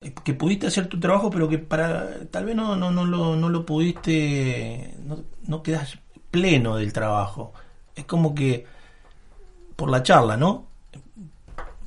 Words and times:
Que 0.00 0.34
pudiste 0.34 0.66
hacer 0.68 0.86
tu 0.88 1.00
trabajo, 1.00 1.30
pero 1.30 1.48
que 1.48 1.58
para 1.58 2.24
tal 2.30 2.44
vez 2.44 2.54
no, 2.54 2.76
no, 2.76 2.90
no, 2.90 3.04
lo, 3.04 3.36
no 3.36 3.48
lo 3.48 3.66
pudiste, 3.66 4.94
no, 5.04 5.24
no 5.46 5.62
quedas 5.62 5.98
pleno 6.30 6.76
del 6.76 6.92
trabajo. 6.92 7.52
Es 7.96 8.04
como 8.04 8.34
que 8.34 8.64
por 9.76 9.90
la 9.90 10.02
charla, 10.02 10.36
¿no? 10.36 10.66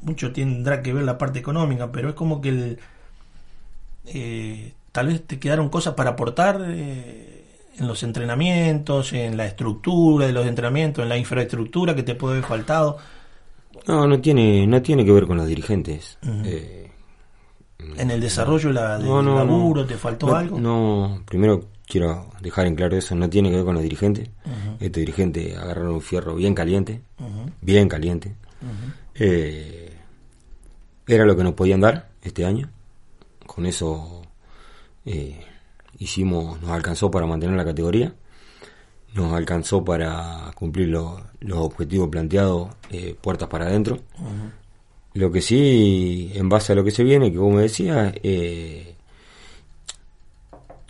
Mucho 0.02 0.32
tendrá 0.34 0.82
que 0.82 0.94
ver 0.94 1.04
la 1.04 1.18
parte 1.18 1.40
económica, 1.40 1.92
pero 1.92 2.10
es 2.10 2.16
como 2.16 2.42
que 2.42 2.50
el, 2.50 2.80
eh, 4.08 4.74
tal 4.92 5.08
vez 5.08 5.26
te 5.26 5.40
quedaron 5.40 5.70
cosas 5.70 5.94
para 5.94 6.12
aportar 6.12 6.62
eh, 6.68 7.46
en 7.78 7.88
los 7.88 8.04
entrenamientos, 8.04 9.14
en 9.14 9.38
la 9.38 9.46
estructura 9.46 10.28
de 10.28 10.34
los 10.34 10.48
entrenamientos, 10.48 11.04
en 11.04 11.10
la 11.10 11.18
infraestructura 11.18 11.96
que 11.96 12.04
te 12.04 12.16
puede 12.16 12.36
haber 12.38 12.50
faltado. 12.50 12.98
No, 13.88 14.06
no 14.08 14.20
tiene, 14.20 14.68
no 14.68 14.82
tiene 14.82 15.06
que 15.06 15.12
ver 15.12 15.28
con 15.28 15.38
los 15.38 15.48
dirigentes. 15.48 16.18
eh, 16.44 16.91
En 17.98 18.12
el 18.12 18.20
desarrollo 18.22 18.72
la, 18.72 18.98
del 18.98 19.08
No, 19.08 19.22
no, 19.22 19.36
laburo. 19.38 19.86
¿te 19.86 19.96
faltó 19.96 20.28
No, 20.28 20.36
algo? 20.36 20.60
No, 20.60 21.24
primero 21.26 21.66
quiero 21.88 22.28
dejar 22.42 22.68
en 22.68 22.76
claro 22.76 22.96
eso, 22.98 23.16
no 23.16 23.30
tiene 23.30 23.50
que 23.50 23.58
ver 23.58 23.66
con 23.66 23.74
los 23.76 23.84
dirigentes. 23.84 24.30
Estos 24.80 25.00
dirigentes 25.02 25.58
agarraron 25.58 25.94
un 25.96 26.02
fierro 26.02 26.36
bien 26.36 26.56
caliente, 26.56 27.02
bien 27.62 27.90
caliente. 27.90 28.36
Eh, 29.16 29.94
era 31.08 31.26
lo 31.26 31.36
que 31.36 31.44
nos 31.44 31.54
podían 31.54 31.82
dar 31.82 32.10
este 32.22 32.46
año. 32.46 32.70
Con 33.46 33.66
eso 33.66 34.22
eh, 35.06 35.40
hicimos, 36.00 36.62
nos 36.62 36.72
alcanzó 36.72 37.12
para 37.12 37.26
mantener 37.28 37.58
la 37.58 37.66
categoría. 37.66 38.14
Nos 39.14 39.34
alcanzó 39.34 39.84
para 39.84 40.52
cumplir 40.56 40.88
los, 40.88 41.22
los 41.42 41.58
objetivos 41.60 42.08
planteados, 42.08 42.70
eh, 42.92 43.14
puertas 43.20 43.50
para 43.50 43.66
adentro. 43.66 44.00
Lo 45.14 45.32
que 45.32 45.42
sí, 45.42 46.32
en 46.36 46.48
base 46.48 46.72
a 46.72 46.76
lo 46.76 46.84
que 46.84 46.92
se 46.92 47.04
viene, 47.04 47.32
que 47.32 47.38
como 47.38 47.60
decía, 47.60 48.14
eh, 48.24 48.96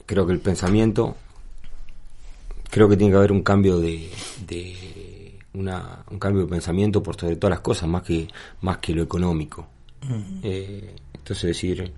creo 0.05 0.27
que 0.27 0.33
el 0.33 0.39
pensamiento, 0.39 1.15
creo 2.69 2.87
que 2.87 2.97
tiene 2.97 3.11
que 3.11 3.17
haber 3.17 3.31
un 3.31 3.41
cambio 3.41 3.79
de, 3.79 4.11
de 4.45 5.39
una, 5.53 6.03
un 6.09 6.19
cambio 6.19 6.43
de 6.43 6.49
pensamiento 6.49 7.01
por 7.01 7.19
sobre 7.19 7.35
todas 7.35 7.51
las 7.51 7.61
cosas, 7.61 7.89
más 7.89 8.03
que, 8.03 8.27
más 8.61 8.77
que 8.77 8.93
lo 8.93 9.03
económico. 9.03 9.67
Eh, 10.43 10.95
entonces 11.13 11.43
decir 11.43 11.93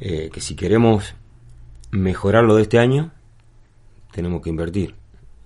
eh, 0.00 0.30
que 0.32 0.40
si 0.40 0.54
queremos 0.54 1.14
mejorar 1.90 2.44
lo 2.44 2.56
de 2.56 2.62
este 2.62 2.78
año, 2.78 3.12
tenemos 4.12 4.42
que 4.42 4.50
invertir. 4.50 4.94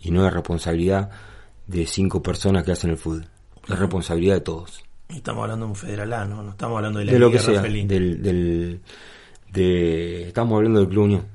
Y 0.00 0.10
no 0.10 0.26
es 0.26 0.32
responsabilidad 0.32 1.10
de 1.66 1.86
cinco 1.86 2.22
personas 2.22 2.64
que 2.64 2.72
hacen 2.72 2.90
el 2.90 2.96
fútbol. 2.96 3.26
Es 3.68 3.78
responsabilidad 3.78 4.34
de 4.34 4.40
todos. 4.40 4.82
Y 5.10 5.16
Estamos 5.16 5.42
hablando 5.42 5.66
de 5.66 5.70
un 5.70 5.76
federal 5.76 6.12
A, 6.12 6.24
¿no? 6.24 6.42
No 6.42 6.50
estamos 6.50 6.76
hablando 6.76 6.98
de 7.00 7.04
la 7.06 7.12
de 7.12 7.18
lo 7.18 7.30
que 7.30 7.38
Liga 7.38 7.52
sea, 7.52 7.62
del, 7.62 8.22
del, 8.22 8.80
de, 9.52 10.28
estamos 10.28 10.56
hablando 10.56 10.80
del 10.80 10.88
Club 10.88 11.04
Unión, 11.04 11.26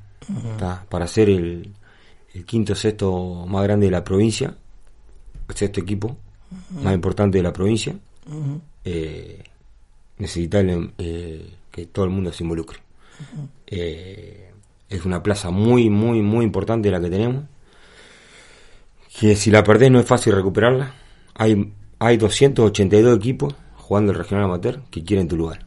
¿tá? 0.57 0.85
para 0.89 1.07
ser 1.07 1.29
el, 1.29 1.73
el 2.33 2.45
quinto 2.45 2.73
o 2.73 2.75
sexto 2.75 3.45
más 3.47 3.63
grande 3.63 3.87
de 3.87 3.91
la 3.91 4.03
provincia, 4.03 4.55
el 5.47 5.55
sexto 5.55 5.81
equipo 5.81 6.17
más 6.71 6.93
importante 6.93 7.37
de 7.37 7.43
la 7.43 7.51
provincia, 7.51 7.95
eh, 8.83 9.43
necesita 10.17 10.59
el, 10.59 10.91
eh, 10.97 11.49
que 11.71 11.85
todo 11.87 12.05
el 12.05 12.11
mundo 12.11 12.31
se 12.31 12.43
involucre. 12.43 12.79
Eh, 13.67 14.51
es 14.89 15.05
una 15.05 15.21
plaza 15.21 15.49
muy, 15.49 15.89
muy, 15.89 16.21
muy 16.21 16.45
importante 16.45 16.89
la 16.91 17.01
que 17.01 17.09
tenemos, 17.09 17.43
que 19.19 19.35
si 19.35 19.51
la 19.51 19.63
perdés 19.63 19.91
no 19.91 19.99
es 19.99 20.05
fácil 20.05 20.33
recuperarla. 20.33 20.93
Hay, 21.33 21.73
hay 21.99 22.17
282 22.17 23.17
equipos 23.17 23.55
jugando 23.85 24.11
el 24.11 24.17
regional 24.17 24.45
amateur 24.45 24.81
que 24.89 25.03
quieren 25.03 25.27
tu 25.27 25.37
lugar. 25.37 25.59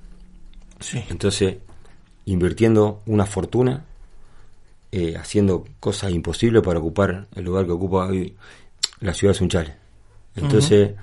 Sí. 0.81 1.05
Entonces, 1.09 1.59
invirtiendo 2.25 3.01
una 3.07 3.27
fortuna, 3.27 3.85
eh, 4.91 5.15
haciendo 5.17 5.65
cosas 5.79 6.11
imposibles 6.11 6.65
para 6.65 6.81
ocupar 6.81 7.29
el 7.37 7.45
lugar 7.45 7.67
que 7.67 7.73
ocupa 7.73 8.07
hoy 8.07 8.35
la 9.01 9.15
ciudad 9.15 9.35
de 9.35 9.39
Sunchales. 9.39 9.75
Entonces, 10.35 10.97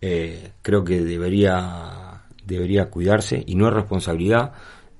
eh, 0.00 0.50
creo 0.60 0.82
que 0.82 1.00
debería, 1.00 2.22
debería 2.44 2.90
cuidarse 2.90 3.44
y 3.46 3.54
no 3.54 3.68
es 3.68 3.74
responsabilidad 3.74 4.52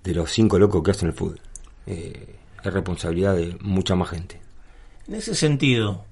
de 0.05 0.15
los 0.15 0.31
cinco 0.31 0.61
locos 0.61 0.85
que 0.85 0.93
hacen 0.93 1.09
el 1.09 1.15
fútbol. 1.15 1.41
Eh, 1.87 2.37
es 2.63 2.73
responsabilidad 2.73 3.35
de 3.35 3.57
mucha 3.63 3.97
más 3.97 4.11
gente. 4.11 4.41
En 5.09 5.17
ese 5.17 5.35
sentido, 5.35 6.05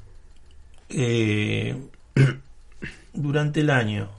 durante 3.13 3.61
el 3.61 3.71
año, 3.71 4.11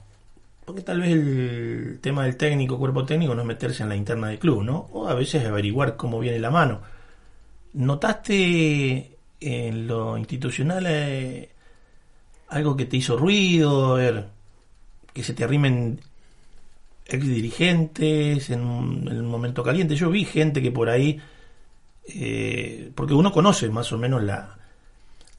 porque 0.68 0.82
tal 0.82 1.00
vez 1.00 1.12
el 1.12 1.98
tema 2.02 2.24
del 2.24 2.36
técnico, 2.36 2.78
cuerpo 2.78 3.06
técnico, 3.06 3.34
no 3.34 3.40
es 3.40 3.48
meterse 3.48 3.82
en 3.84 3.88
la 3.88 3.96
interna 3.96 4.28
del 4.28 4.38
club, 4.38 4.62
¿no? 4.62 4.90
O 4.92 5.08
a 5.08 5.14
veces 5.14 5.46
averiguar 5.46 5.96
cómo 5.96 6.20
viene 6.20 6.38
la 6.38 6.50
mano. 6.50 6.82
¿Notaste 7.72 9.16
en 9.40 9.86
lo 9.86 10.18
institucional 10.18 10.84
eh, 10.86 11.48
algo 12.48 12.76
que 12.76 12.84
te 12.84 12.98
hizo 12.98 13.16
ruido? 13.16 13.94
Ver, 13.94 14.26
que 15.14 15.22
se 15.22 15.32
te 15.32 15.42
arrimen 15.42 16.00
ex 17.06 17.26
dirigentes 17.26 18.50
en 18.50 18.60
un, 18.60 19.08
en 19.10 19.20
un 19.20 19.30
momento 19.30 19.62
caliente. 19.62 19.96
Yo 19.96 20.10
vi 20.10 20.26
gente 20.26 20.60
que 20.60 20.70
por 20.70 20.90
ahí, 20.90 21.18
eh, 22.08 22.92
porque 22.94 23.14
uno 23.14 23.32
conoce 23.32 23.70
más 23.70 23.90
o 23.92 23.96
menos 23.96 24.22
la, 24.22 24.58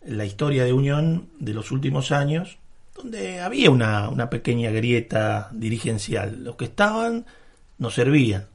la 0.04 0.26
historia 0.26 0.66
de 0.66 0.74
Unión 0.74 1.30
de 1.38 1.54
los 1.54 1.72
últimos 1.72 2.12
años, 2.12 2.58
donde 3.04 3.40
había 3.40 3.72
una, 3.72 4.10
una 4.10 4.30
pequeña 4.30 4.72
grieta 4.72 5.50
dirigencial. 5.52 6.44
Los 6.44 6.56
que 6.56 6.66
estaban 6.66 7.26
no 7.78 7.90
servían. 7.90 8.48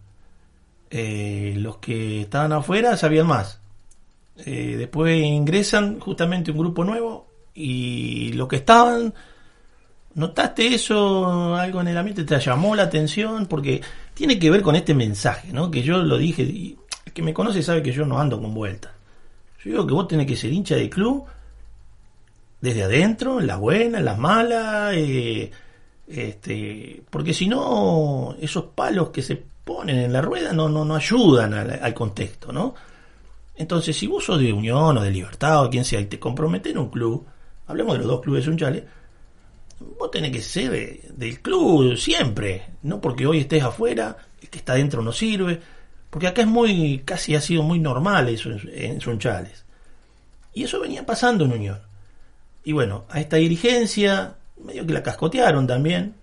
Eh, 0.91 1.55
los 1.57 1.79
que 1.79 2.23
estaban 2.23 2.53
afuera 2.53 2.97
sabían 2.97 3.27
más. 3.27 3.61
Eh, 4.37 4.77
después 4.79 5.23
ingresan 5.23 5.99
justamente 5.99 6.51
un 6.51 6.59
grupo 6.59 6.85
nuevo 6.85 7.27
y 7.55 8.33
los 8.33 8.49
que 8.49 8.57
estaban, 8.57 9.15
¿notaste 10.15 10.75
eso? 10.75 11.55
Algo 11.57 11.81
en 11.81 11.89
el 11.89 11.97
ambiente 11.97 12.25
te 12.25 12.39
llamó 12.39 12.77
la 12.77 12.85
atención 12.85 13.47
porque 13.47 13.81
tiene 14.13 14.39
que 14.39 14.51
ver 14.51 14.63
con 14.63 14.77
este 14.77 14.95
mensaje, 14.95 15.53
¿no? 15.53 15.71
Que 15.71 15.83
yo 15.83 15.99
lo 15.99 16.19
dije 16.19 16.43
el 16.43 16.77
que 17.13 17.23
me 17.23 17.33
conoce 17.33 17.63
sabe 17.63 17.83
que 17.83 17.93
yo 17.93 18.05
no 18.05 18.21
ando 18.21 18.41
con 18.41 18.53
vueltas. 18.53 18.93
Yo 19.65 19.71
digo 19.71 19.87
que 19.87 19.95
vos 19.95 20.09
tenés 20.09 20.27
que 20.27 20.37
ser 20.37 20.53
hincha 20.53 20.75
del 20.75 20.91
club 20.91 21.25
desde 22.65 22.85
adentro, 22.85 23.41
en 23.41 23.47
las 23.47 23.61
buenas, 23.61 23.99
en 23.99 24.07
las 24.07 24.19
malas, 24.19 24.95
eh, 24.95 25.51
este, 26.09 27.03
porque 27.11 27.35
si 27.35 27.47
no, 27.47 28.35
esos 28.41 28.65
palos 28.75 29.11
que 29.11 29.21
se 29.21 29.37
ponen 29.37 29.99
en 29.99 30.13
la 30.13 30.23
rueda 30.23 30.55
no, 30.55 30.71
no, 30.71 30.83
no 30.83 30.97
ayudan 30.97 31.53
al, 31.53 31.93
contexto, 31.93 32.53
¿no? 32.53 32.75
Entonces, 33.55 33.95
si 33.95 34.07
vos 34.07 34.25
sos 34.25 34.41
de 34.41 34.51
Unión 34.51 34.97
o 34.97 35.03
de 35.03 35.11
Libertad 35.11 35.63
o 35.63 35.71
quien 35.71 35.85
sea 35.85 36.01
y 36.01 36.07
te 36.07 36.19
comprometes 36.19 36.73
en 36.73 36.79
un 36.79 36.89
club, 36.89 37.27
hablemos 37.67 37.95
de 37.95 37.99
los 37.99 38.09
dos 38.09 38.23
clubes 38.23 38.47
unchales, 38.47 38.85
vos 39.99 40.11
tenés 40.11 40.33
que 40.33 40.41
ser 40.41 41.03
del 41.13 41.41
club 41.43 41.99
siempre, 41.99 42.63
no 42.83 42.99
porque 42.99 43.27
hoy 43.27 43.41
estés 43.41 43.63
afuera, 43.63 44.17
el 44.41 44.49
que 44.49 44.59
está 44.59 44.73
adentro 44.73 45.03
no 45.03 45.13
sirve, 45.13 45.61
porque 46.09 46.29
acá 46.29 46.41
es 46.41 46.49
muy, 46.49 47.03
casi 47.05 47.35
ha 47.35 47.43
sido 47.43 47.63
muy 47.63 47.79
normal 47.79 48.31
eso 48.31 48.51
en, 48.51 48.71
en 48.73 49.01
Sunchales. 49.03 49.67
Y 50.55 50.65
eso 50.65 50.81
venía 50.81 51.05
pasando 51.05 51.45
en 51.45 51.53
Unión. 51.53 51.94
Y 52.65 52.73
bueno, 52.73 53.05
a 53.09 53.21
esta 53.21 53.37
dirigencia, 53.37 54.37
medio 54.63 54.87
que 54.87 54.95
la 54.95 55.03
cascotearon 55.03 55.67
también. 55.67 56.15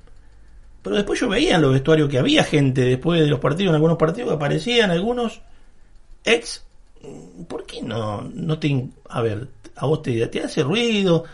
Pero 0.82 0.96
después 0.96 1.20
yo 1.20 1.30
veía 1.30 1.56
en 1.56 1.62
los 1.62 1.72
vestuarios 1.72 2.10
que 2.10 2.18
había 2.18 2.44
gente 2.44 2.82
después 2.82 3.22
de 3.22 3.28
los 3.28 3.40
partidos, 3.40 3.70
en 3.70 3.76
algunos 3.76 3.98
partidos 3.98 4.30
que 4.30 4.36
aparecían 4.36 4.90
algunos 4.90 5.42
ex. 6.24 6.64
¿Por 7.48 7.66
qué 7.66 7.82
no, 7.84 8.22
no 8.22 8.58
te... 8.58 8.90
A 9.10 9.22
ver, 9.22 9.48
a 9.76 9.86
vos 9.86 10.02
te, 10.02 10.26
te 10.28 10.42
hace 10.42 10.64
ruido 10.64 11.26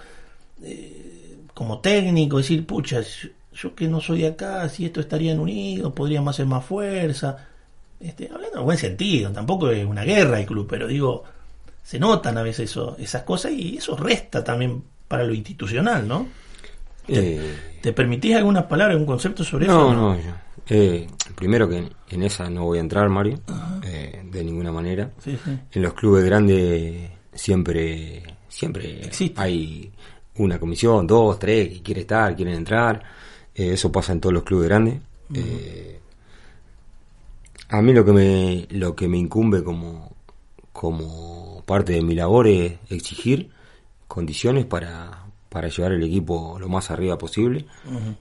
eh, 0.63 1.37
como 1.53 1.79
técnico 1.79 2.37
decir, 2.37 2.65
pucha, 2.65 3.01
yo, 3.53 3.75
que 3.75 3.87
no 3.87 4.01
soy 4.01 4.25
acá, 4.25 4.67
si 4.69 4.85
esto 4.85 4.99
estarían 4.99 5.39
unidos, 5.39 5.93
podríamos 5.93 6.35
hacer 6.35 6.45
más 6.45 6.65
fuerza. 6.65 7.47
Este, 7.99 8.29
hablando 8.31 8.59
en 8.59 8.65
buen 8.65 8.77
sentido, 8.77 9.31
tampoco 9.31 9.71
es 9.71 9.85
una 9.85 10.03
guerra 10.03 10.39
el 10.39 10.45
club, 10.45 10.67
pero 10.69 10.87
digo, 10.87 11.23
se 11.83 11.99
notan 11.99 12.37
a 12.37 12.43
veces 12.43 12.69
eso, 12.69 12.95
esas 12.99 13.23
cosas 13.23 13.53
y 13.53 13.77
eso 13.77 13.95
resta 13.95 14.43
también 14.43 14.83
para 15.07 15.23
lo 15.23 15.33
institucional, 15.33 16.07
¿no? 16.07 16.27
Eh, 17.07 17.55
¿Te 17.81 17.93
permitís 17.93 18.35
algunas 18.35 18.65
palabras, 18.65 18.93
algún 18.95 19.07
concepto 19.07 19.43
sobre 19.43 19.67
no, 19.67 19.91
eso? 19.91 19.93
no, 19.93 20.15
yo- 20.19 20.31
eh, 20.69 21.07
primero 21.35 21.69
que 21.69 21.87
en 22.09 22.23
esa 22.23 22.49
no 22.49 22.65
voy 22.65 22.77
a 22.79 22.81
entrar, 22.81 23.07
Mario. 23.09 23.39
de 23.81 24.43
ninguna 24.43 24.71
manera. 24.71 25.11
Sí, 25.23 25.37
sí. 25.43 25.57
En 25.71 25.81
los 25.81 25.93
clubes 25.93 26.23
grandes 26.25 27.09
siempre, 27.33 28.21
siempre 28.49 29.03
Existe. 29.05 29.39
hay 29.41 29.91
una 30.35 30.59
comisión, 30.59 31.07
dos, 31.07 31.39
tres, 31.39 31.69
que 31.69 31.81
quiere 31.81 32.01
estar, 32.01 32.35
quieren 32.35 32.55
entrar. 32.55 33.01
Eh, 33.55 33.71
eso 33.73 33.91
pasa 33.91 34.11
en 34.11 34.19
todos 34.19 34.33
los 34.33 34.43
clubes 34.43 34.67
grandes. 34.67 34.99
Eh, 35.33 35.99
a 37.69 37.81
mí 37.81 37.93
lo 37.93 38.05
que 38.05 38.11
me, 38.11 38.67
lo 38.71 38.95
que 38.95 39.07
me 39.07 39.17
incumbe 39.17 39.63
como, 39.63 40.11
como 40.71 41.63
parte 41.65 41.93
de 41.93 42.01
mi 42.01 42.13
labor 42.15 42.47
es 42.47 42.73
exigir 42.89 43.49
condiciones 44.07 44.65
para, 44.65 45.25
para 45.49 45.67
llevar 45.67 45.93
el 45.93 46.03
equipo 46.03 46.57
lo 46.59 46.67
más 46.69 46.89
arriba 46.91 47.17
posible 47.17 47.65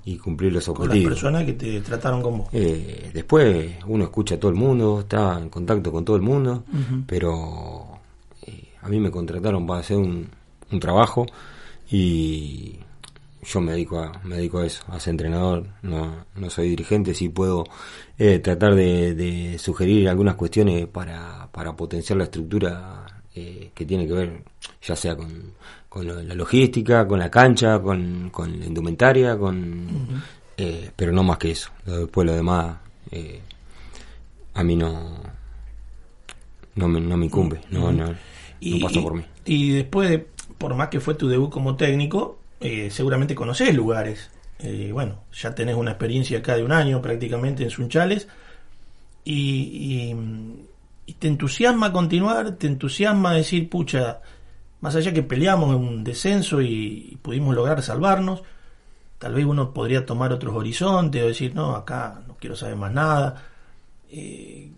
y 0.05 0.17
cumplir 0.19 0.53
los 0.53 0.65
Con 0.67 0.75
las 0.75 0.81
objetivos. 0.89 1.13
personas 1.15 1.45
que 1.45 1.53
te 1.55 1.81
trataron 1.81 2.23
con 2.23 2.39
vos. 2.39 2.49
Eh, 2.53 3.11
después 3.13 3.75
uno 3.87 4.05
escucha 4.05 4.35
a 4.37 4.41
todo 4.41 4.51
el 4.51 4.57
mundo, 4.57 5.01
está 5.01 5.39
en 5.39 5.49
contacto 5.49 5.91
con 5.93 6.05
todo 6.05 6.17
el 6.17 6.23
mundo, 6.23 6.65
pero 7.07 7.99
eh, 8.47 8.69
a 8.83 8.89
mí 8.89 8.99
me 9.01 9.11
contrataron 9.11 9.67
para 9.67 9.81
hacer 9.81 9.97
un, 9.97 10.29
un 10.71 10.81
trabajo 10.81 11.27
y 11.91 12.79
yo 13.45 13.61
me 13.61 13.73
dedico 13.73 14.01
a, 14.01 14.21
me 14.25 14.37
dedico 14.37 14.59
a 14.59 14.67
eso, 14.67 14.83
a 14.89 14.99
ser 14.99 15.13
entrenador, 15.13 15.67
no, 15.83 16.25
no 16.35 16.51
soy 16.51 16.71
dirigente, 16.71 17.15
sí 17.15 17.29
puedo 17.29 17.65
eh, 18.19 18.41
tratar 18.41 18.75
de, 18.75 19.15
de 19.15 19.57
sugerir 19.59 20.09
algunas 20.09 20.35
cuestiones 20.35 20.87
para, 20.89 21.49
para 21.53 21.77
potenciar 21.77 22.17
la 22.19 22.25
estructura 22.25 23.07
eh, 23.37 23.71
que 23.73 23.85
tiene 23.87 24.07
que 24.07 24.13
ver 24.15 24.43
ya 24.87 24.95
sea 24.97 25.17
con, 25.17 25.53
con 25.89 26.07
lo- 26.07 26.23
la 26.23 26.35
logística, 26.35 27.07
con 27.07 27.19
la 27.19 27.31
cancha, 27.31 27.81
con, 27.81 28.31
con 28.31 28.59
la 28.59 28.67
indumentaria, 28.67 29.37
con 29.37 29.87
eh, 30.57 30.91
pero 30.97 31.13
no 31.13 31.23
más 31.23 31.39
que 31.39 31.51
eso. 31.51 31.71
Después 31.85 32.27
lo 32.27 32.35
demás 32.35 32.77
eh, 33.11 33.41
a 34.55 34.63
mí 34.65 34.77
no 34.77 35.21
no 36.77 36.89
me, 36.89 37.01
no 37.01 37.17
me 37.17 37.27
incumbe, 37.27 37.61
no, 37.71 37.91
no, 37.93 38.07
no 38.09 38.17
pasa 38.81 39.01
por 39.03 39.15
mí. 39.15 39.25
y 39.45 39.71
después, 39.71 40.11
de- 40.11 40.27
por 40.59 40.75
más 40.75 40.89
que 40.89 41.01
fue 41.01 41.15
tu 41.15 41.29
debut 41.29 41.51
como 41.51 41.77
técnico, 41.77 42.39
eh, 42.61 42.89
seguramente 42.91 43.35
conoces 43.35 43.75
lugares. 43.75 44.31
Bueno, 44.93 45.21
ya 45.35 45.55
tenés 45.55 45.77
una 45.77 45.91
experiencia 45.93 46.39
acá 46.39 46.57
de 46.57 46.65
un 46.65 46.73
año 46.73 47.03
prácticamente 47.03 47.63
en 47.63 47.69
Sunchales. 47.71 48.27
Y, 49.25 49.35
y, 50.15 50.17
y 51.05 51.13
te 51.15 51.29
entusiasma 51.29 51.93
continuar, 51.93 52.53
te 52.53 52.67
entusiasma 52.67 53.35
decir, 53.35 53.69
pucha, 53.69 54.21
más 54.87 54.95
allá 54.95 55.13
que 55.13 55.23
peleamos 55.25 55.75
en 55.75 55.83
un 55.83 56.05
descenso 56.05 56.63
y, 56.63 57.19
pudimos 57.21 57.55
lograr 57.57 57.83
salvarnos, 57.83 58.43
tal 59.19 59.35
vez 59.35 59.45
uno 59.45 59.75
podría 59.75 60.07
tomar 60.07 60.33
otros 60.33 60.55
horizontes 60.55 61.23
o 61.25 61.27
decir, 61.27 61.55
no, 61.57 61.75
acá 61.75 62.23
no 62.29 62.37
quiero 62.39 62.55
saber 62.55 62.77
más 62.77 62.93
nada. 62.93 63.43
Eh, 64.11 64.71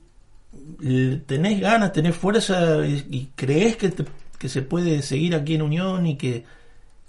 tenés 1.27 1.61
ganas, 1.61 1.93
tenés 1.93 2.17
fuerza 2.17 2.87
y, 2.87 3.07
y 3.11 3.31
crees 3.35 3.77
que, 3.77 3.91
te- 3.91 4.05
que 4.39 4.49
se 4.49 4.63
puede 4.63 5.03
seguir 5.03 5.35
aquí 5.35 5.55
en 5.55 5.63
Unión 5.63 6.07
y 6.07 6.17
que, 6.17 6.45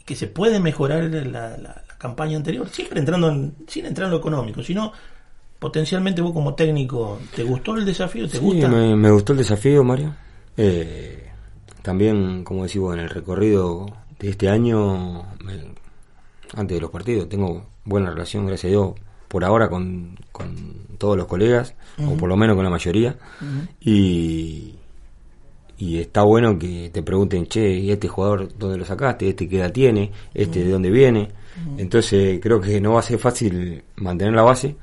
que 0.05 0.15
se 0.15 0.27
puede 0.27 0.59
mejorar 0.59 1.03
la, 1.05 1.23
la- 1.57 1.57
la 1.57 1.83
campaña 1.97 2.37
anterior, 2.37 2.67
siempre 2.69 2.99
entrando 2.99 3.29
en, 3.29 3.55
sin 3.67 3.85
entrar 3.85 4.07
en 4.07 4.11
lo 4.11 4.17
económico, 4.17 4.63
sino 4.63 4.91
potencialmente 5.59 6.21
vos 6.21 6.33
como 6.33 6.53
técnico, 6.55 7.19
¿te 7.35 7.43
gustó 7.43 7.75
el 7.75 7.85
desafío? 7.85 8.27
¿Te 8.27 8.37
Sí, 8.37 8.43
gusta? 8.43 8.67
Me, 8.67 8.95
me 8.95 9.11
gustó 9.11 9.33
el 9.33 9.39
desafío, 9.39 9.83
Mario. 9.83 10.13
Eh, 10.57 11.28
también, 11.89 12.43
como 12.43 12.61
decimos, 12.61 12.93
en 12.93 12.99
el 12.99 13.09
recorrido 13.09 13.87
de 14.19 14.29
este 14.29 14.47
año, 14.47 15.23
antes 16.53 16.77
de 16.77 16.79
los 16.79 16.91
partidos, 16.91 17.27
tengo 17.27 17.65
buena 17.83 18.11
relación, 18.11 18.45
gracias 18.45 18.65
a 18.65 18.75
Dios, 18.75 18.91
por 19.27 19.43
ahora 19.43 19.69
con, 19.71 20.15
con 20.31 20.55
todos 20.99 21.17
los 21.17 21.25
colegas, 21.25 21.73
o 21.97 22.15
por 22.15 22.29
lo 22.29 22.37
menos 22.37 22.55
con 22.55 22.63
la 22.63 22.69
mayoría. 22.69 23.17
Y, 23.81 24.75
y 25.79 25.97
está 25.97 26.21
bueno 26.21 26.59
que 26.59 26.91
te 26.93 27.01
pregunten, 27.01 27.47
che, 27.47 27.67
¿y 27.67 27.89
este 27.89 28.07
jugador 28.07 28.55
dónde 28.55 28.77
lo 28.77 28.85
sacaste? 28.85 29.27
¿Este 29.27 29.49
qué 29.49 29.57
edad 29.57 29.71
tiene? 29.71 30.11
¿Este 30.31 30.63
de 30.63 30.69
dónde 30.69 30.91
viene? 30.91 31.29
Entonces 31.79 32.39
creo 32.39 32.61
que 32.61 32.79
no 32.79 32.93
va 32.93 32.99
a 32.99 33.01
ser 33.01 33.17
fácil 33.17 33.83
mantener 33.95 34.35
la 34.35 34.43
base 34.43 34.75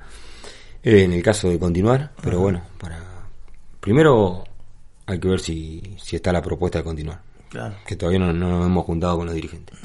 eh, 0.83 1.05
en 1.05 1.13
el 1.13 1.23
caso 1.23 1.49
de 1.51 1.61
continuar, 1.61 2.11
pero 2.21 2.41
bueno, 2.41 2.63
para 2.81 2.99
primero 3.79 4.43
hay 5.07 5.19
que 5.21 5.29
ver 5.29 5.41
si, 5.41 5.83
si 6.03 6.17
está 6.17 6.33
la 6.33 6.43
propuesta 6.43 6.79
de 6.79 6.85
continuar, 6.85 7.21
Claro. 7.49 7.77
que 7.87 7.97
todavía 7.97 8.19
no, 8.19 8.33
no 8.33 8.51
nos 8.59 8.67
hemos 8.67 8.85
juntado 8.85 9.17
con 9.19 9.27
los 9.27 9.35
dirigentes. 9.35 9.79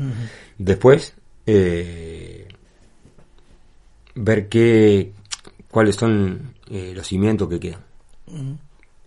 Después, 0.57 1.13
eh, 1.45 2.47
ver 4.15 4.49
qué, 4.49 5.11
cuáles 5.69 5.95
son 5.95 6.53
eh, 6.69 6.93
los 6.95 7.07
cimientos 7.07 7.47
que 7.49 7.59
quedan, 7.59 7.81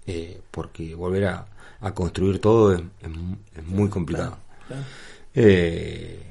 eh, 0.07 0.41
porque 0.51 0.95
volver 0.95 1.27
a, 1.27 1.47
a 1.81 1.93
construir 1.95 2.41
todo 2.41 2.75
es, 2.75 2.83
es 3.03 3.09
mu- 3.11 3.37
es 3.55 3.67
muy 3.67 3.89
complicado. 3.89 4.39
Claro. 4.69 4.83
Eh, 5.35 6.23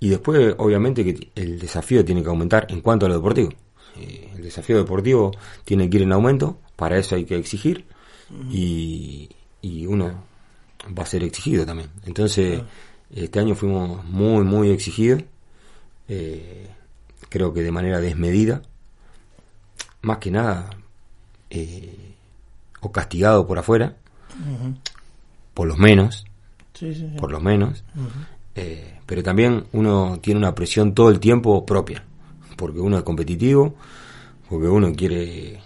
y 0.00 0.08
después, 0.10 0.54
obviamente, 0.58 1.02
que 1.04 1.30
el 1.34 1.58
desafío 1.58 2.04
tiene 2.04 2.22
que 2.22 2.28
aumentar 2.28 2.66
en 2.68 2.80
cuanto 2.82 3.06
a 3.06 3.08
lo 3.08 3.14
deportivo. 3.16 3.50
El 3.96 4.42
desafío 4.42 4.76
deportivo 4.76 5.32
tiene 5.64 5.88
que 5.88 5.96
ir 5.96 6.02
en 6.02 6.12
aumento, 6.12 6.58
para 6.76 6.98
eso 6.98 7.14
hay 7.16 7.24
que 7.24 7.36
exigir 7.38 7.86
y, 8.50 9.28
y 9.62 9.86
uno 9.86 10.24
va 10.96 11.02
a 11.02 11.06
ser 11.06 11.22
exigido 11.24 11.64
también. 11.66 11.90
Entonces, 12.04 12.62
este 13.14 13.40
año 13.40 13.54
fuimos 13.54 14.04
muy, 14.04 14.44
muy 14.44 14.70
exigidos, 14.70 15.22
eh, 16.08 16.68
creo 17.28 17.52
que 17.52 17.62
de 17.62 17.72
manera 17.72 18.00
desmedida, 18.00 18.62
más 20.02 20.18
que 20.18 20.30
nada, 20.30 20.70
eh, 21.50 22.14
o 22.80 22.92
castigado 22.92 23.46
por 23.46 23.58
afuera, 23.58 23.96
por 25.54 25.66
lo 25.68 25.76
menos, 25.76 26.24
Sí, 26.74 26.92
sí, 26.94 27.08
sí. 27.10 27.16
por 27.18 27.32
lo 27.32 27.40
menos, 27.40 27.82
eh, 28.54 28.98
pero 29.06 29.22
también 29.22 29.64
uno 29.72 30.18
tiene 30.20 30.38
una 30.38 30.54
presión 30.54 30.94
todo 30.94 31.10
el 31.10 31.18
tiempo 31.20 31.64
propia, 31.64 32.04
porque 32.56 32.78
uno 32.80 32.98
es 32.98 33.02
competitivo, 33.02 33.74
porque 34.48 34.68
uno 34.68 34.92
quiere, 34.92 35.60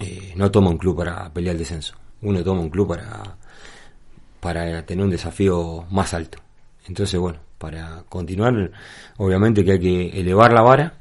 eh, 0.00 0.32
no 0.36 0.50
toma 0.50 0.70
un 0.70 0.78
club 0.78 0.96
para 0.96 1.32
pelear 1.32 1.54
el 1.54 1.58
descenso, 1.58 1.94
uno 2.22 2.42
toma 2.42 2.60
un 2.60 2.70
club 2.70 2.88
para, 2.88 3.36
para 4.40 4.84
tener 4.84 5.04
un 5.04 5.10
desafío 5.10 5.86
más 5.90 6.14
alto. 6.14 6.38
Entonces, 6.86 7.18
bueno, 7.20 7.38
para 7.58 8.04
continuar, 8.08 8.70
obviamente 9.18 9.64
que 9.64 9.72
hay 9.72 9.80
que 9.80 10.20
elevar 10.20 10.52
la 10.52 10.62
vara, 10.62 10.94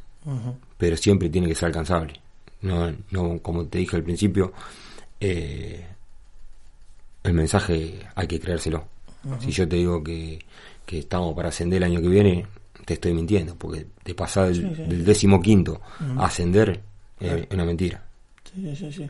pero 0.78 0.98
siempre 0.98 1.30
tiene 1.30 1.48
que 1.48 1.56
ser 1.56 1.68
alcanzable. 1.68 2.20
No, 2.62 2.92
no 3.12 3.40
como 3.40 3.66
te 3.68 3.78
dije 3.78 3.96
al 3.96 4.04
principio, 4.04 4.52
eh, 5.20 5.86
el 7.24 7.34
mensaje 7.34 8.00
hay 8.16 8.28
que 8.28 8.40
creérselo. 8.40 8.86
Si 9.40 9.52
yo 9.52 9.68
te 9.68 9.76
digo 9.76 10.04
que, 10.04 10.40
que 10.86 11.00
estamos 11.00 11.36
para 11.36 11.50
ascender 11.50 11.78
el 11.78 11.92
año 11.92 12.02
que 12.02 12.08
viene, 12.08 12.48
te 12.86 12.94
estoy 12.94 13.14
mintiendo, 13.14 13.56
porque 13.56 13.86
de 14.06 14.16
pasar 14.16 14.56
sí. 14.56 14.62
del 14.62 15.04
décimo 15.04 15.42
quinto 15.42 15.82
a 16.18 16.26
ascender 16.26 16.82
eh, 17.20 17.46
es 17.50 17.54
una 17.54 17.66
mentira. 17.66 18.07
Sí, 18.54 18.76
sí, 18.76 18.92
sí. 18.92 19.10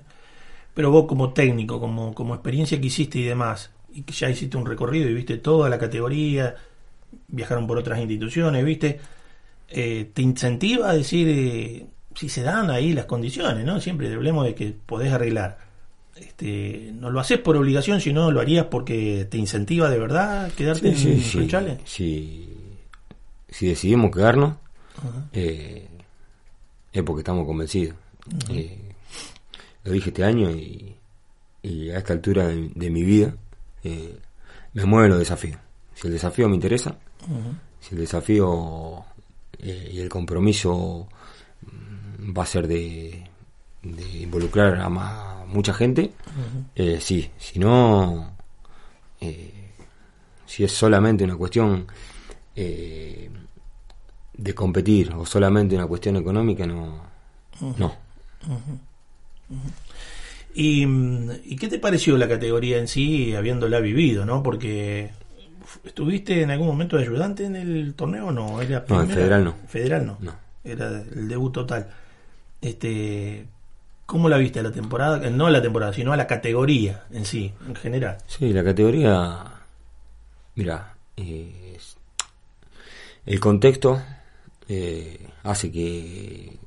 Pero 0.73 0.91
vos 0.91 1.05
como 1.07 1.33
técnico, 1.33 1.79
como, 1.79 2.13
como 2.13 2.33
experiencia 2.35 2.79
que 2.79 2.87
hiciste 2.87 3.19
y 3.19 3.23
demás, 3.23 3.71
y 3.93 4.03
que 4.03 4.13
ya 4.13 4.29
hiciste 4.29 4.57
un 4.57 4.65
recorrido 4.65 5.09
y 5.09 5.13
viste 5.13 5.37
toda 5.37 5.69
la 5.69 5.79
categoría, 5.79 6.55
viajaron 7.27 7.65
por 7.65 7.77
otras 7.77 7.99
instituciones, 7.99 8.63
viste, 8.63 8.99
eh, 9.69 10.09
te 10.13 10.21
incentiva 10.21 10.91
a 10.91 10.93
decir 10.93 11.27
eh, 11.29 11.85
si 12.15 12.29
se 12.29 12.43
dan 12.43 12.69
ahí 12.69 12.93
las 12.93 13.05
condiciones, 13.05 13.65
¿no? 13.65 13.79
Siempre 13.79 14.13
hablemos 14.13 14.45
de 14.45 14.55
que 14.55 14.73
podés 14.85 15.11
arreglar. 15.11 15.65
Este, 16.15 16.91
no 16.93 17.11
lo 17.11 17.19
haces 17.19 17.37
por 17.39 17.55
obligación, 17.57 18.01
sino 18.01 18.31
lo 18.31 18.39
harías 18.39 18.65
porque 18.65 19.27
te 19.29 19.37
incentiva 19.37 19.89
de 19.89 19.99
verdad 19.99 20.51
quedarte 20.53 20.95
Sí, 20.95 21.11
en 21.11 21.19
sí. 21.21 21.29
Sunchales. 21.29 21.79
Si, 21.85 22.49
si 23.49 23.67
decidimos 23.67 24.11
quedarnos, 24.11 24.55
eh, 25.33 25.87
es 26.91 27.03
porque 27.03 27.21
estamos 27.21 27.45
convencidos. 27.45 27.95
Eh, 28.49 28.86
lo 29.87 29.93
dije 29.93 30.09
este 30.09 30.23
año 30.23 30.49
y, 30.51 30.95
y 31.63 31.89
a 31.89 31.97
esta 31.97 32.13
altura 32.13 32.47
de, 32.47 32.69
de 32.75 32.89
mi 32.89 33.03
vida 33.03 33.33
eh, 33.83 34.17
me 34.73 34.85
mueven 34.85 35.09
los 35.11 35.19
desafíos. 35.19 35.59
Si 35.95 36.07
el 36.07 36.13
desafío 36.13 36.47
me 36.49 36.55
interesa, 36.55 36.95
si 37.79 37.95
el 37.95 38.01
desafío 38.01 39.03
eh, 39.59 39.89
y 39.93 39.99
el 39.99 40.09
compromiso 40.09 41.07
mm, 41.63 42.37
va 42.37 42.43
a 42.43 42.45
ser 42.45 42.67
de, 42.67 43.23
de 43.83 44.17
involucrar 44.19 44.75
a, 44.75 44.89
ma- 44.89 45.43
mucha 45.47 45.73
gente, 45.73 46.11
eh, 46.75 46.99
sí. 47.01 47.31
Si 47.37 47.57
no, 47.59 48.31
eh, 49.21 49.71
si 50.45 50.63
es 50.63 50.71
solamente 50.71 51.23
una 51.23 51.35
cuestión 51.37 51.87
eh, 52.55 53.29
de 54.33 54.53
competir 54.53 55.13
o 55.13 55.25
solamente 55.25 55.75
una 55.75 55.87
cuestión 55.87 56.15
económica, 56.17 56.65
no. 56.67 57.01
No. 57.77 57.95
¿Y, 60.53 60.85
mm, 60.85 61.31
¿Y 61.45 61.55
qué 61.55 61.67
te 61.67 61.79
pareció 61.79 62.17
la 62.17 62.27
categoría 62.27 62.77
en 62.79 62.87
sí, 62.87 63.35
habiéndola 63.35 63.79
vivido, 63.79 64.25
no? 64.25 64.41
Porque 64.43 65.11
estuviste 65.83 66.41
en 66.41 66.51
algún 66.51 66.67
momento 66.67 66.97
de 66.97 67.03
ayudante 67.03 67.45
en 67.45 67.55
el 67.55 67.93
torneo, 67.93 68.27
o 68.27 68.31
no, 68.31 68.61
era 68.61 68.83
No, 68.89 69.01
en 69.01 69.09
Federal 69.09 69.43
no. 69.43 69.55
Federal 69.67 70.05
no. 70.05 70.17
No. 70.19 70.33
Era 70.63 70.87
el 70.89 71.27
debut 71.27 71.53
total. 71.53 71.89
Este, 72.61 73.45
¿Cómo 74.05 74.29
la 74.29 74.37
viste 74.37 74.59
a 74.59 74.63
la 74.63 74.71
temporada? 74.71 75.25
Eh, 75.25 75.29
No 75.31 75.45
a 75.47 75.51
la 75.51 75.61
temporada, 75.61 75.93
sino 75.93 76.11
a 76.13 76.17
la 76.17 76.27
categoría 76.27 77.03
en 77.11 77.25
sí, 77.25 77.53
en 77.67 77.75
general. 77.75 78.17
Sí, 78.27 78.51
la 78.51 78.63
categoría. 78.63 79.43
Mira, 80.55 80.95
eh, 81.17 81.73
es- 81.75 81.97
el 83.25 83.39
contexto 83.39 84.01
eh, 84.69 85.27
hace 85.43 85.71
que, 85.71 86.57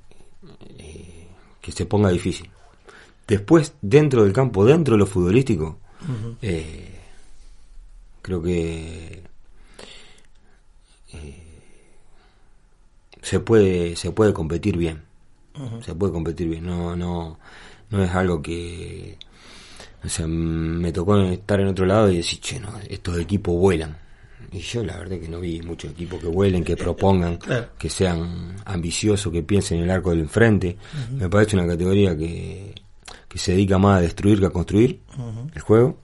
eh, 0.78 1.26
que 1.60 1.72
se 1.72 1.86
ponga 1.86 2.10
difícil. 2.10 2.48
Después, 3.30 3.74
dentro 3.80 4.24
del 4.24 4.32
campo, 4.32 4.64
dentro 4.66 4.94
de 4.94 4.98
lo 4.98 5.06
futbolístico, 5.06 5.78
eh, 6.42 6.98
creo 8.22 8.42
que 8.42 9.22
eh, 11.12 11.42
se 13.22 13.40
puede 13.40 13.96
se 13.96 14.10
puede 14.12 14.32
competir 14.32 14.76
bien. 14.76 15.02
Se 15.84 15.94
puede 15.94 16.12
competir 16.12 16.48
bien. 16.48 16.64
No 16.66 16.96
no 16.96 17.38
no 17.90 18.02
es 18.02 18.10
algo 18.10 18.40
que 18.40 19.16
o 20.02 20.08
sea, 20.08 20.26
me 20.26 20.92
tocó 20.92 21.20
estar 21.20 21.60
en 21.60 21.66
otro 21.68 21.84
lado 21.84 22.10
y 22.10 22.16
decir, 22.16 22.40
che, 22.40 22.58
no, 22.58 22.70
estos 22.88 23.18
equipos 23.18 23.54
vuelan. 23.54 23.96
Y 24.50 24.58
yo 24.60 24.82
la 24.82 24.96
verdad 24.96 25.18
que 25.20 25.28
no 25.28 25.38
vi 25.40 25.60
muchos 25.60 25.90
equipos 25.92 26.18
que 26.20 26.26
vuelen, 26.26 26.64
que 26.64 26.74
propongan, 26.76 27.36
Claro. 27.36 27.68
que 27.78 27.90
sean 27.90 28.56
ambiciosos, 28.64 29.30
que 29.30 29.42
piensen 29.42 29.78
en 29.78 29.84
el 29.84 29.90
arco 29.90 30.10
del 30.10 30.20
enfrente. 30.20 30.76
Me 31.12 31.28
parece 31.28 31.54
una 31.56 31.66
categoría 31.66 32.16
que, 32.16 32.74
que 33.30 33.38
se 33.38 33.52
dedica 33.52 33.78
más 33.78 33.98
a 33.98 34.00
destruir 34.02 34.40
que 34.40 34.46
a 34.46 34.50
construir 34.50 35.00
el 35.54 35.60
juego, 35.62 35.98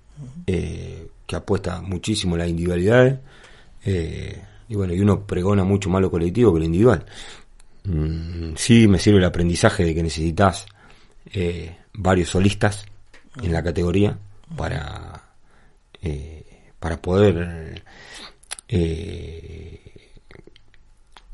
eh, 0.46 1.08
que 1.26 1.36
apuesta 1.36 1.82
muchísimo 1.82 2.36
a 2.36 2.38
las 2.38 2.48
individualidades. 2.48 3.18
eh, 3.84 4.42
y 4.68 4.74
bueno, 4.76 4.94
y 4.94 5.00
uno 5.00 5.26
pregona 5.26 5.62
mucho 5.64 5.90
más 5.90 6.00
lo 6.00 6.10
colectivo 6.10 6.52
que 6.54 6.58
lo 6.60 6.64
individual. 6.64 7.04
Mm, 7.84 8.54
sí 8.56 8.88
me 8.88 8.98
sirve 8.98 9.18
el 9.18 9.24
aprendizaje 9.24 9.84
de 9.84 9.94
que 9.94 10.02
necesitas 10.02 10.66
eh, 11.32 11.76
varios 11.92 12.30
solistas 12.30 12.84
en 13.42 13.52
la 13.52 13.62
categoría 13.62 14.16
para 14.56 15.22
eh, 16.02 16.44
para 16.80 17.00
poder 17.02 17.82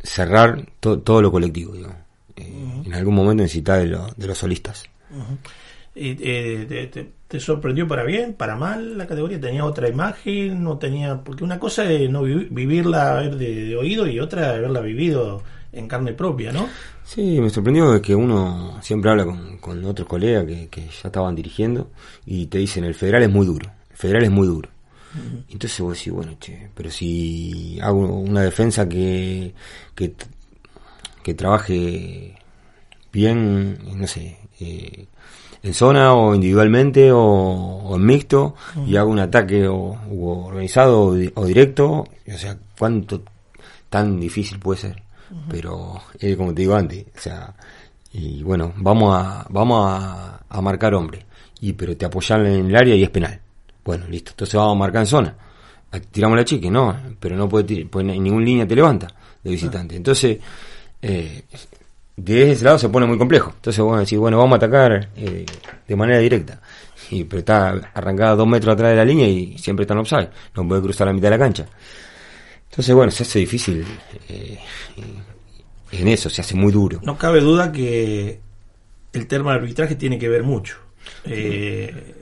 cerrar 0.03 0.67
to- 0.81 1.01
todo 1.01 1.23
lo 1.23 1.31
colectivo 1.31 1.73
digamos. 1.75 1.97
En 2.87 2.95
algún 2.95 3.15
momento 3.15 3.43
necesitas 3.43 3.79
de, 3.81 3.87
lo- 3.87 4.11
de 4.17 4.27
los 4.27 4.39
solistas 4.39 4.85
Eh, 5.95 6.17
eh, 6.21 6.67
te, 6.69 6.87
te- 6.89 7.13
te 7.29 7.41
sorprendió 7.41 7.87
para 7.89 8.05
bien, 8.05 8.35
para 8.35 8.57
mal 8.57 8.97
la 8.99 9.07
categoría? 9.07 9.41
¿Tenía 9.41 9.65
otra 9.65 9.89
imagen? 9.89 10.63
no 10.63 10.79
tenía 10.79 11.23
Porque 11.25 11.45
una 11.45 11.59
cosa 11.59 11.91
es 11.91 12.09
no 12.11 12.23
vi- 12.23 12.49
vivirla 12.51 13.23
de, 13.23 13.67
de 13.67 13.77
oído 13.77 14.07
y 14.07 14.21
otra 14.21 14.51
haberla 14.55 14.81
vivido 14.81 15.43
en 15.73 15.89
carne 15.89 16.13
propia, 16.15 16.53
¿no? 16.53 16.81
Sí, 17.05 17.41
me 17.41 17.51
sorprendió 17.51 18.01
que 18.01 18.15
uno 18.15 18.79
siempre 18.83 19.11
habla 19.11 19.25
con, 19.25 19.59
con 19.59 19.85
otros 19.85 20.09
colegas 20.09 20.47
que, 20.47 20.69
que 20.69 20.83
ya 20.83 21.09
estaban 21.09 21.35
dirigiendo 21.35 21.91
y 22.25 22.47
te 22.47 22.59
dicen 22.59 22.85
el 22.85 22.95
federal 22.95 23.23
es 23.23 23.31
muy 23.31 23.45
duro, 23.47 23.71
el 23.91 23.97
federal 23.97 24.25
es 24.25 24.31
muy 24.31 24.47
duro. 24.47 24.69
Entonces 25.51 25.81
vos 25.81 25.97
decís, 25.99 26.13
bueno, 26.13 26.35
che, 26.41 26.71
pero 26.75 26.91
si 26.91 27.79
hago 27.83 28.01
una 28.21 28.43
defensa 28.43 28.89
que, 28.89 29.55
que, 29.95 30.15
que 31.23 31.35
trabaje 31.35 32.35
bien, 33.13 33.79
no 33.99 34.07
sé, 34.07 34.39
eh, 34.61 35.07
en 35.63 35.75
zona 35.75 36.15
o 36.15 36.35
individualmente 36.35 37.13
o, 37.13 37.21
o 37.21 37.97
en 37.97 38.05
mixto 38.05 38.55
y 38.87 38.97
hago 38.97 39.11
un 39.11 39.19
ataque 39.21 39.67
o, 39.69 39.97
organizado 40.47 41.03
o, 41.03 41.15
di- 41.15 41.31
o 41.35 41.47
directo, 41.47 42.05
o 42.27 42.39
sea, 42.39 42.57
cuánto 42.79 43.23
tan 43.89 44.19
difícil 44.19 44.59
puede 44.59 44.81
ser. 44.81 45.03
Pero 45.49 45.95
es 46.19 46.37
como 46.37 46.53
te 46.53 46.63
digo 46.63 46.75
antes, 46.75 47.07
o 47.17 47.21
sea, 47.21 47.55
y 48.13 48.43
bueno, 48.43 48.73
vamos 48.77 49.17
a 49.17 49.47
vamos 49.49 49.87
a, 49.91 50.41
a 50.49 50.61
marcar 50.61 50.95
hombre, 50.95 51.25
y 51.61 51.73
pero 51.73 51.97
te 51.97 52.05
apoyan 52.05 52.45
en 52.45 52.67
el 52.67 52.77
área 52.77 52.95
y 52.95 53.03
es 53.03 53.11
penal. 53.11 53.41
Bueno, 53.85 54.07
listo, 54.09 54.33
entonces 54.33 54.55
vamos 54.57 54.77
a 54.77 54.79
marcar 54.79 55.01
en 55.03 55.07
zona. 55.07 55.35
Ah, 55.91 55.99
Tiramos 56.01 56.37
la 56.37 56.45
chique, 56.45 56.71
no, 56.71 56.95
pero 57.19 57.37
no 57.37 57.49
puede 57.49 57.65
tir- 57.67 57.89
pues 57.89 58.07
en 58.07 58.23
ningún 58.23 58.45
línea 58.45 58.67
te 58.67 58.75
levanta 58.77 59.09
de 59.43 59.51
visitante. 59.51 59.97
Entonces, 59.97 60.39
eh, 61.01 61.45
de 62.25 62.53
ese 62.53 62.65
lado 62.65 62.79
se 62.79 62.89
pone 62.89 63.07
muy 63.07 63.19
complejo. 63.19 63.53
Entonces, 63.55 63.83
bueno, 63.83 64.01
decir, 64.01 64.19
bueno, 64.19 64.39
vamos 64.39 64.55
a 64.55 64.57
atacar 64.57 65.09
eh, 65.17 65.45
de 65.87 65.97
manera 65.97 66.19
directa. 66.19 66.61
Y, 67.11 67.25
pero 67.25 67.41
está 67.41 67.71
arrancada 67.95 68.37
dos 68.37 68.47
metros 68.47 68.75
atrás 68.75 68.91
de 68.91 68.97
la 68.97 69.05
línea 69.05 69.27
y 69.27 69.59
siempre 69.59 69.83
está 69.83 69.95
en 69.95 70.01
offside. 70.01 70.31
No 70.55 70.67
puede 70.67 70.83
cruzar 70.83 71.07
la 71.07 71.13
mitad 71.13 71.29
de 71.29 71.37
la 71.37 71.45
cancha. 71.45 71.67
Entonces, 72.71 72.95
bueno, 72.95 73.11
se 73.11 73.25
hace 73.25 73.41
difícil 73.41 73.85
eh, 74.29 74.59
en 75.91 76.09
eso, 76.09 76.31
se 76.31 76.41
hace 76.41 76.55
muy 76.55 76.73
duro. 76.73 77.01
No 77.03 77.19
cabe 77.19 77.41
duda 77.41 77.71
que 77.71 78.41
el 79.13 79.27
tema 79.27 79.53
del 79.53 79.63
arbitraje 79.63 79.97
tiene 79.97 80.19
que 80.19 80.29
ver 80.29 80.43
mucho. 80.43 80.77
Eh, 81.25 82.15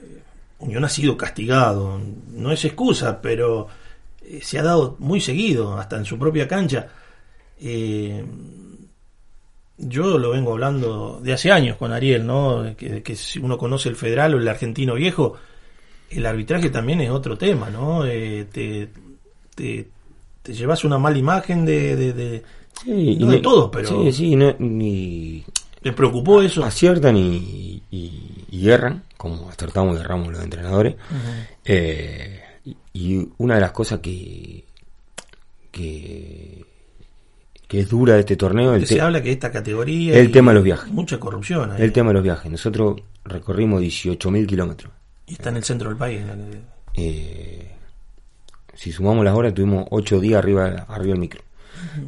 Unión 0.59 0.85
ha 0.85 0.89
sido 0.89 1.17
castigado, 1.17 2.01
no 2.33 2.53
es 2.53 2.65
excusa, 2.65 3.21
pero 3.23 3.69
se 4.43 4.59
ha 4.59 4.63
dado 4.63 4.97
muy 4.99 5.21
seguido, 5.21 5.79
hasta 5.79 5.97
en 5.97 6.05
su 6.05 6.19
propia 6.19 6.49
cancha. 6.49 6.89
Eh, 7.61 8.25
yo 9.81 10.19
lo 10.19 10.31
vengo 10.31 10.53
hablando 10.53 11.21
de 11.23 11.33
hace 11.33 11.51
años 11.51 11.77
con 11.77 11.93
Ariel, 11.93 12.27
¿no? 12.27 12.75
Que, 12.77 13.03
que 13.03 13.17
si 13.17 13.39
uno 13.39 13.57
conoce 13.59 13.89
el 13.89 13.97
federal 13.97 14.35
o 14.35 14.39
el 14.39 14.47
argentino 14.49 14.95
viejo, 14.95 15.35
el 16.11 16.27
arbitraje 16.27 16.71
también 16.71 17.01
es 17.01 17.11
otro 17.11 17.37
tema, 17.39 17.71
¿no? 17.71 18.05
Eh, 18.07 18.47
te, 18.53 18.89
te, 19.55 19.89
te 20.43 20.53
llevas 20.55 20.85
una 20.85 20.99
mala 20.99 21.19
imagen 21.19 21.65
de, 21.65 21.97
de, 21.97 22.13
de- 22.13 22.43
Sí, 22.85 23.17
no 23.19 23.27
y 23.29 23.37
de 23.37 23.39
todo, 23.39 23.71
pero 23.71 23.89
Sí, 23.89 24.13
sí, 24.13 24.37
no- 24.37 24.55
ni 24.59 25.45
¿te 25.83 25.93
preocupó 25.93 26.41
eso? 26.43 26.65
aciertan 26.65 27.17
y, 27.17 27.83
y, 27.91 28.45
y 28.51 28.69
erran, 28.71 29.03
como 29.17 29.49
acertamos 29.51 29.97
y 29.97 30.01
erramos 30.01 30.33
los 30.33 30.43
entrenadores. 30.43 30.95
Eh, 31.65 32.41
y, 32.65 32.77
y 32.93 33.29
una 33.39 33.55
de 33.57 33.61
las 33.63 33.73
cosas 33.73 34.01
que, 34.01 34.65
que, 35.71 36.65
que 37.71 37.79
es 37.81 37.89
dura 37.89 38.19
este 38.19 38.35
torneo 38.37 38.75
el, 38.75 38.85
se 38.85 39.01
habla 39.01 39.23
que 39.23 39.31
esta 39.31 39.53
categoría 39.53 40.19
el 40.19 40.33
tema 40.33 40.51
de 40.51 40.57
los 40.57 40.65
viajes. 40.65 40.91
mucha 40.91 41.21
corrupción 41.21 41.71
ahí. 41.71 41.81
el 41.83 41.93
tema 41.93 42.09
de 42.09 42.15
los 42.15 42.25
viajes. 42.25 42.51
Nosotros 42.51 43.01
recorrimos 43.25 43.81
18.000 43.81 44.45
kilómetros. 44.47 44.93
y 45.29 45.35
está 45.35 45.51
en 45.51 45.57
el 45.59 45.63
centro 45.65 45.89
del 45.89 45.97
país 45.97 46.21
Eh, 46.95 47.71
si 48.75 48.91
sumamos 48.91 49.25
las 49.25 49.37
horas, 49.37 49.55
tuvimos 49.55 49.87
8 49.91 50.19
días 50.19 50.39
arriba, 50.39 50.85
arriba 50.89 51.13
del 51.13 51.21
micro. 51.21 51.43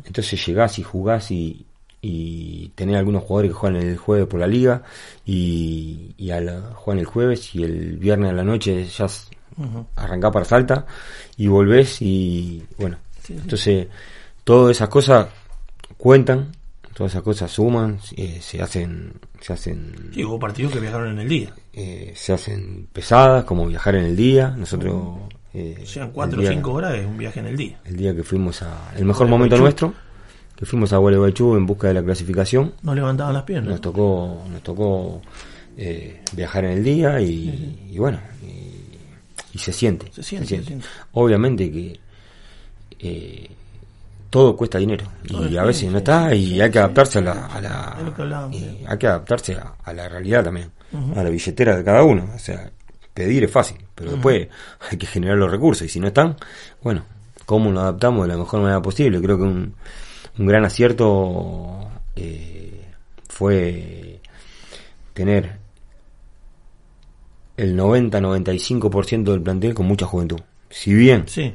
Entonces 0.05 0.45
llegás 0.45 0.79
y 0.81 0.83
jugás 0.83 1.31
y, 1.31 1.65
y 2.01 2.71
tenés 2.75 2.97
algunos 2.97 3.23
jugadores 3.23 3.53
que 3.53 3.55
juegan 3.55 3.81
el 3.83 3.97
jueves 3.97 4.27
por 4.27 4.41
la 4.41 4.49
liga 4.49 4.83
y, 5.25 6.15
y 6.19 6.31
a 6.33 6.41
la- 6.41 6.73
juegan 6.75 6.99
el 6.99 7.07
jueves 7.07 7.55
y 7.55 7.63
el 7.63 7.99
viernes 7.99 8.31
a 8.31 8.35
la 8.35 8.43
noche 8.43 8.85
ya 8.85 9.05
s- 9.05 9.29
arrancás 9.95 10.33
para 10.33 10.45
Salta 10.45 10.87
y 11.37 11.47
volvés 11.47 12.03
y 12.03 12.65
bueno, 12.79 12.97
entonces 13.29 13.87
todas 14.45 14.73
esas 14.77 14.89
cosas 14.89 15.29
cuentan, 16.03 16.51
todas 16.95 17.13
esas 17.13 17.23
cosas 17.23 17.49
suman, 17.49 18.01
eh, 18.17 18.41
se 18.41 18.61
hacen, 18.61 19.13
se 19.41 19.53
hacen 19.53 20.11
sí, 20.13 20.25
hubo 20.25 20.37
partidos 20.41 20.73
que 20.73 20.81
viajaron 20.81 21.13
en 21.13 21.21
el 21.21 21.29
día 21.29 21.55
eh, 21.73 22.13
se 22.17 22.33
hacen 22.33 22.89
pesadas, 22.93 23.45
como 23.45 23.67
viajar 23.67 23.95
en 23.95 24.07
el 24.07 24.17
día. 24.17 24.51
Nosotros. 24.51 25.17
eh, 25.55 25.85
cuatro 26.13 26.43
o 26.43 26.47
cinco 26.47 26.73
horas 26.73 26.97
es 26.97 27.07
un 27.07 27.17
viaje 27.17 27.39
en 27.39 27.47
el 27.47 27.57
día 27.57 27.81
El 27.85 27.97
día 27.97 28.15
que 28.17 28.25
fuimos 28.25 28.63
a. 28.63 28.93
El 28.97 29.05
mejor 29.05 29.29
momento 29.29 29.57
nuestro, 29.57 29.95
que 30.57 30.67
fuimos 30.67 30.93
a 30.93 30.97
Gualeguaychú 30.97 31.55
en 31.55 31.65
busca 31.65 31.87
de 31.87 31.95
la 31.95 32.03
clasificación. 32.03 32.75
no 32.83 32.97
levantaban 32.97 33.33
las 33.33 33.45
piernas 33.45 33.71
Nos 33.71 33.81
tocó, 33.81 34.43
nos 34.51 34.63
tocó 34.63 35.23
eh, 35.77 36.21
viajar 36.33 36.65
en 36.65 36.73
el 36.73 36.83
día 36.83 37.21
y, 37.21 37.89
y 37.93 37.99
bueno, 37.99 38.19
y, 38.43 39.57
y 39.57 39.59
se 39.59 39.73
siente. 39.73 40.13
Se 40.13 40.25
siente, 40.25 40.59
se 40.59 40.65
siente. 40.65 40.87
Obviamente 41.13 41.71
que 41.71 42.01
eh, 42.99 43.51
todo 44.33 44.57
cuesta 44.57 44.79
dinero 44.79 45.05
Todo 45.29 45.47
y 45.49 45.57
a 45.59 45.63
veces 45.65 45.91
no 45.93 45.99
está 45.99 46.35
y 46.35 46.59
hay 46.61 46.71
que 46.71 46.79
adaptarse 46.79 47.19
a 47.19 47.23
la, 47.23 47.47
a 47.47 47.61
la- 47.61 47.97
y 48.53 48.85
hay 48.89 48.99
que 48.99 49.07
adaptarse 49.07 49.55
a, 49.55 49.75
a 49.85 49.93
la 49.93 50.09
realidad 50.09 50.43
también, 50.43 50.71
a 51.15 51.23
la 51.23 51.29
billetera 51.31 51.77
de 51.77 51.85
cada 51.85 52.03
uno. 52.03 52.29
O 52.35 52.39
sea, 52.39 52.71
pedir 53.15 53.45
es 53.45 53.51
fácil, 53.51 53.77
pero 53.95 54.13
después 54.13 54.49
hay 54.91 54.97
que 54.97 55.07
generar 55.07 55.37
los 55.37 55.51
recursos 55.51 55.87
y 55.87 55.89
si 55.91 56.01
no 56.01 56.07
están, 56.07 56.37
bueno, 56.83 57.05
¿cómo 57.45 57.71
nos 57.71 57.83
adaptamos 57.83 58.23
de 58.27 58.33
la 58.33 58.39
mejor 58.39 58.61
manera 58.63 58.81
posible? 58.81 59.21
Creo 59.21 59.37
que 59.37 59.45
un, 59.45 59.75
un 60.39 60.47
gran 60.47 60.65
acierto 60.65 61.91
eh, 62.17 62.87
fue 63.29 64.21
tener 65.13 65.59
el 67.59 67.77
90-95% 67.77 69.25
del 69.31 69.43
plantel 69.43 69.75
con 69.75 69.87
mucha 69.87 70.07
juventud. 70.07 70.41
Si 70.71 70.95
bien 70.95 71.25
sí 71.29 71.55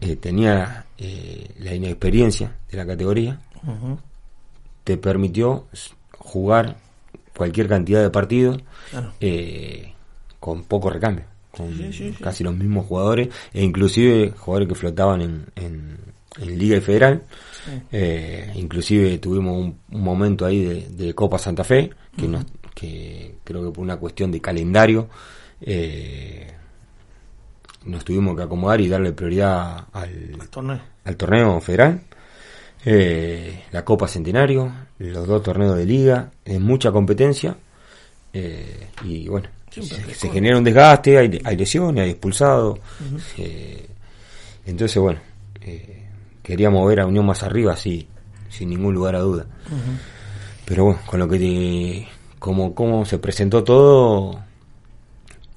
eh, 0.00 0.16
tenía 0.16 0.86
eh, 0.98 1.50
la 1.58 1.74
inexperiencia 1.74 2.52
de 2.70 2.76
la 2.76 2.86
categoría, 2.86 3.40
te 4.84 4.96
permitió 4.96 5.66
jugar 6.18 6.76
cualquier 7.36 7.68
cantidad 7.68 8.02
de 8.02 8.10
partidos 8.10 8.58
Claro. 8.90 9.12
eh, 9.20 9.92
con 10.38 10.64
poco 10.64 10.90
recambio, 10.90 11.24
con 11.50 11.72
Sí, 11.76 11.92
sí, 11.92 12.12
sí. 12.12 12.22
casi 12.22 12.44
los 12.44 12.54
mismos 12.56 12.86
jugadores 12.86 13.28
e 13.52 13.62
inclusive 13.64 14.32
jugadores 14.36 14.68
que 14.68 14.74
flotaban 14.74 15.20
en, 15.22 15.46
en, 15.56 15.96
en 16.40 16.58
Liga 16.58 16.76
y 16.76 16.80
Federal. 16.80 17.22
Eh, 17.90 18.52
inclusive 18.54 19.18
tuvimos 19.18 19.56
un, 19.58 19.78
momento 20.00 20.46
ahí 20.46 20.84
de, 20.88 21.14
Copa 21.14 21.36
Santa 21.38 21.64
Fe, 21.64 21.90
que, 22.16 22.28
nos, 22.28 22.44
que 22.74 23.34
creo 23.42 23.64
que 23.64 23.70
por 23.72 23.82
una 23.82 23.96
cuestión 23.96 24.30
de 24.30 24.40
calendario 24.40 25.08
eh, 25.60 26.46
nos 27.86 28.04
tuvimos 28.04 28.36
que 28.36 28.42
acomodar 28.42 28.80
y 28.80 28.88
darle 28.88 29.12
prioridad 29.12 29.86
al, 29.92 30.48
torneo. 30.50 30.80
al 31.04 31.16
torneo 31.16 31.60
federal. 31.60 32.00
Eh, 32.84 33.64
la 33.72 33.84
Copa 33.84 34.06
Centenario, 34.06 34.70
los 34.98 35.26
dos 35.26 35.42
torneos 35.42 35.76
de 35.76 35.86
liga, 35.86 36.30
es 36.44 36.60
mucha 36.60 36.92
competencia 36.92 37.56
y 39.02 39.28
bueno, 39.28 39.48
se, 39.70 40.28
genera 40.28 40.58
un 40.58 40.64
desgaste, 40.64 41.16
hay, 41.16 41.40
hay 41.42 41.56
lesiones, 41.56 42.04
hay 42.04 42.10
expulsados. 42.10 42.78
entonces, 44.66 44.98
bueno, 45.00 45.20
queríamos 46.42 46.86
ver 46.88 47.00
a 47.00 47.06
Unión 47.06 47.26
más 47.26 47.42
arriba, 47.42 47.76
sí, 47.76 48.06
sin 48.50 48.70
ningún 48.70 48.94
lugar 48.94 49.16
a 49.16 49.20
duda. 49.20 49.46
Pero 50.64 50.84
bueno, 50.84 51.00
con 51.06 51.20
lo 51.20 51.28
que 51.28 52.06
como, 52.38 52.74
como 52.74 53.04
se 53.04 53.18
presentó 53.18 53.64
todo, 53.64 54.40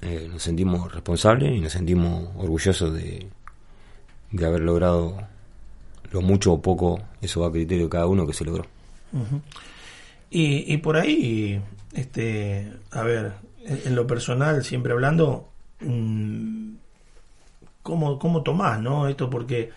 eh, 0.02 0.28
nos 0.30 0.42
sentimos 0.42 0.92
responsables 0.92 1.56
y 1.56 1.60
nos 1.60 1.72
sentimos 1.72 2.30
orgullosos 2.36 2.94
de, 2.94 3.26
de 4.30 4.46
haber 4.46 4.62
logrado 4.62 5.16
lo 6.10 6.22
mucho 6.22 6.54
o 6.54 6.62
poco, 6.62 7.00
eso 7.20 7.40
va 7.40 7.48
a 7.48 7.52
criterio 7.52 7.84
de 7.84 7.90
cada 7.90 8.06
uno 8.06 8.26
que 8.26 8.32
se 8.32 8.44
logró. 8.44 8.64
y, 10.30 10.72
y 10.72 10.76
por 10.78 10.96
ahí, 10.96 11.60
este, 11.92 12.72
a 12.90 13.02
ver, 13.02 13.32
en, 13.64 13.94
lo 13.94 14.06
personal, 14.06 14.64
siempre 14.64 14.92
hablando, 14.92 15.48
mmm, 15.80 16.72
¿cómo, 17.82 18.18
¿cómo 18.18 18.42
tomás, 18.42 18.80
no? 18.80 19.08
Esto 19.08 19.30
porque 19.30 19.70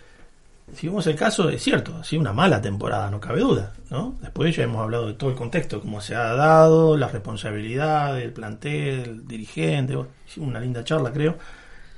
si 0.72 0.88
vemos 0.88 1.06
el 1.06 1.14
caso, 1.14 1.48
es 1.50 1.62
cierto, 1.62 1.96
ha 1.96 2.04
sido 2.04 2.20
una 2.20 2.32
mala 2.32 2.60
temporada, 2.60 3.10
no 3.10 3.20
cabe 3.20 3.40
duda, 3.40 3.72
¿no? 3.90 4.16
Después 4.20 4.56
ya 4.56 4.64
hemos 4.64 4.82
hablado 4.82 5.06
de 5.06 5.14
todo 5.14 5.30
el 5.30 5.36
contexto, 5.36 5.80
cómo 5.80 6.00
se 6.00 6.14
ha 6.14 6.34
dado, 6.34 6.96
la 6.96 7.08
responsabilidad 7.08 8.14
del 8.14 8.32
plantel, 8.32 9.00
el 9.00 9.28
dirigente, 9.28 9.96
una 10.38 10.60
linda 10.60 10.82
charla 10.82 11.12
creo, 11.12 11.36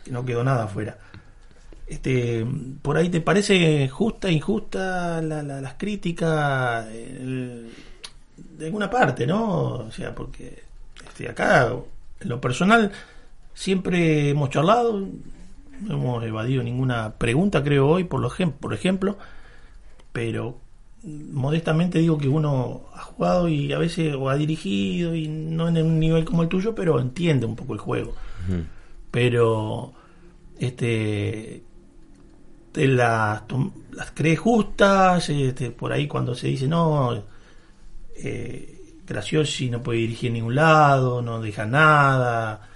que 0.05 0.11
no 0.11 0.25
quedó 0.25 0.43
nada 0.45 0.65
afuera. 0.65 0.99
Este, 1.87 2.45
por 2.83 2.97
ahí 2.97 3.09
te 3.09 3.21
parece 3.21 3.89
justa, 3.89 4.29
injusta 4.31 5.23
las 5.23 5.75
críticas 5.75 6.87
de 6.89 8.67
alguna 8.67 8.91
parte, 8.91 9.27
¿no? 9.27 9.75
O 9.75 9.93
sea, 9.93 10.15
porque 10.15 10.65
este, 11.07 11.29
acá, 11.29 11.73
en 12.21 12.29
lo 12.29 12.41
personal, 12.41 12.91
siempre 13.55 14.31
hemos 14.31 14.51
charlado, 14.51 15.09
no 15.81 15.95
hemos 15.95 16.25
evadido 16.25 16.63
ninguna 16.63 17.15
pregunta, 17.15 17.63
creo, 17.63 17.89
hoy, 17.89 18.05
por, 18.05 18.21
lo, 18.21 18.31
por 18.61 18.75
ejemplo, 18.75 19.19
pero 20.13 20.59
modestamente 21.07 21.99
digo 21.99 22.19
que 22.19 22.29
uno 22.29 22.87
ha 22.95 23.03
jugado 23.03 23.49
y 23.49 23.73
a 23.73 23.79
veces 23.79 24.15
o 24.15 24.29
ha 24.29 24.37
dirigido 24.37 25.15
y 25.15 25.29
no 25.29 25.69
en 25.69 25.79
un 25.79 26.01
nivel 26.01 26.25
como 26.25 26.43
el 26.43 26.49
tuyo, 26.49 26.75
pero 26.75 27.01
entiende 27.01 27.47
un 27.47 27.57
poco 27.57 27.75
el 27.75 27.79
juego. 27.79 28.15
Pero 29.11 29.93
este 30.59 31.63
te 32.73 32.89
las, 32.89 33.43
las 33.93 34.11
crees 34.11 34.39
justas, 34.39 35.31
este, 35.31 35.71
por 35.71 35.93
ahí 35.93 36.07
cuando 36.07 36.35
se 36.35 36.49
dice 36.49 36.69
no, 36.69 37.23
eh, 38.17 38.77
Graciosi 39.07 39.71
no 39.71 39.83
puede 39.83 40.01
dirigir 40.01 40.29
en 40.29 40.35
ningún 40.35 40.57
lado, 40.57 41.23
no 41.23 41.41
deja 41.41 41.65
nada, 41.65 42.69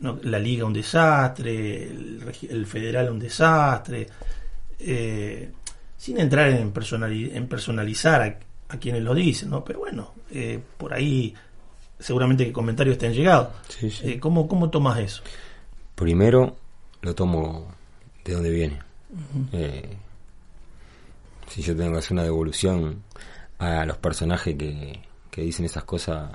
la 0.00 0.38
liga 0.38 0.64
un 0.64 0.72
desastre, 0.72 1.84
el, 1.84 2.66
federal 2.66 3.10
un 3.10 3.18
desastre, 3.18 4.06
eh, 4.78 5.50
sin 5.96 6.20
entrar 6.20 6.50
en, 6.50 6.72
en 6.74 7.48
personalizar 7.48 8.38
a, 8.68 8.76
quienes 8.76 9.02
lo 9.02 9.14
dicen, 9.14 9.50
¿no? 9.50 9.64
Pero 9.64 9.78
bueno, 9.80 10.12
eh, 10.30 10.60
por 10.76 10.92
ahí 10.92 11.34
seguramente 11.98 12.44
que 12.44 12.52
comentarios 12.52 12.98
te 12.98 13.06
han 13.06 13.14
llegado. 13.14 13.52
Eh, 13.80 14.20
¿cómo, 14.20 14.46
¿Cómo 14.46 14.68
tomas 14.68 14.98
eso? 14.98 15.22
Primero 15.94 16.56
lo 17.00 17.14
tomo 17.14 17.72
de 18.24 18.34
donde 18.34 18.50
viene. 18.50 18.78
si 21.48 21.62
yo 21.62 21.74
tengo 21.74 21.92
que 21.92 21.98
hacer 21.98 22.12
una 22.12 22.24
devolución 22.24 23.02
a 23.58 23.86
los 23.86 23.96
personajes 23.96 24.56
que, 24.56 25.00
que 25.30 25.40
dicen 25.40 25.64
esas 25.64 25.84
cosas, 25.84 26.32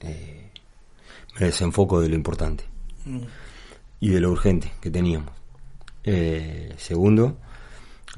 me 0.00 1.46
desenfoco 1.46 2.00
de 2.00 2.08
lo 2.08 2.14
importante 2.14 2.71
y 4.00 4.08
de 4.08 4.20
lo 4.20 4.30
urgente 4.30 4.72
que 4.80 4.90
teníamos. 4.90 5.30
Eh, 6.04 6.74
segundo, 6.76 7.36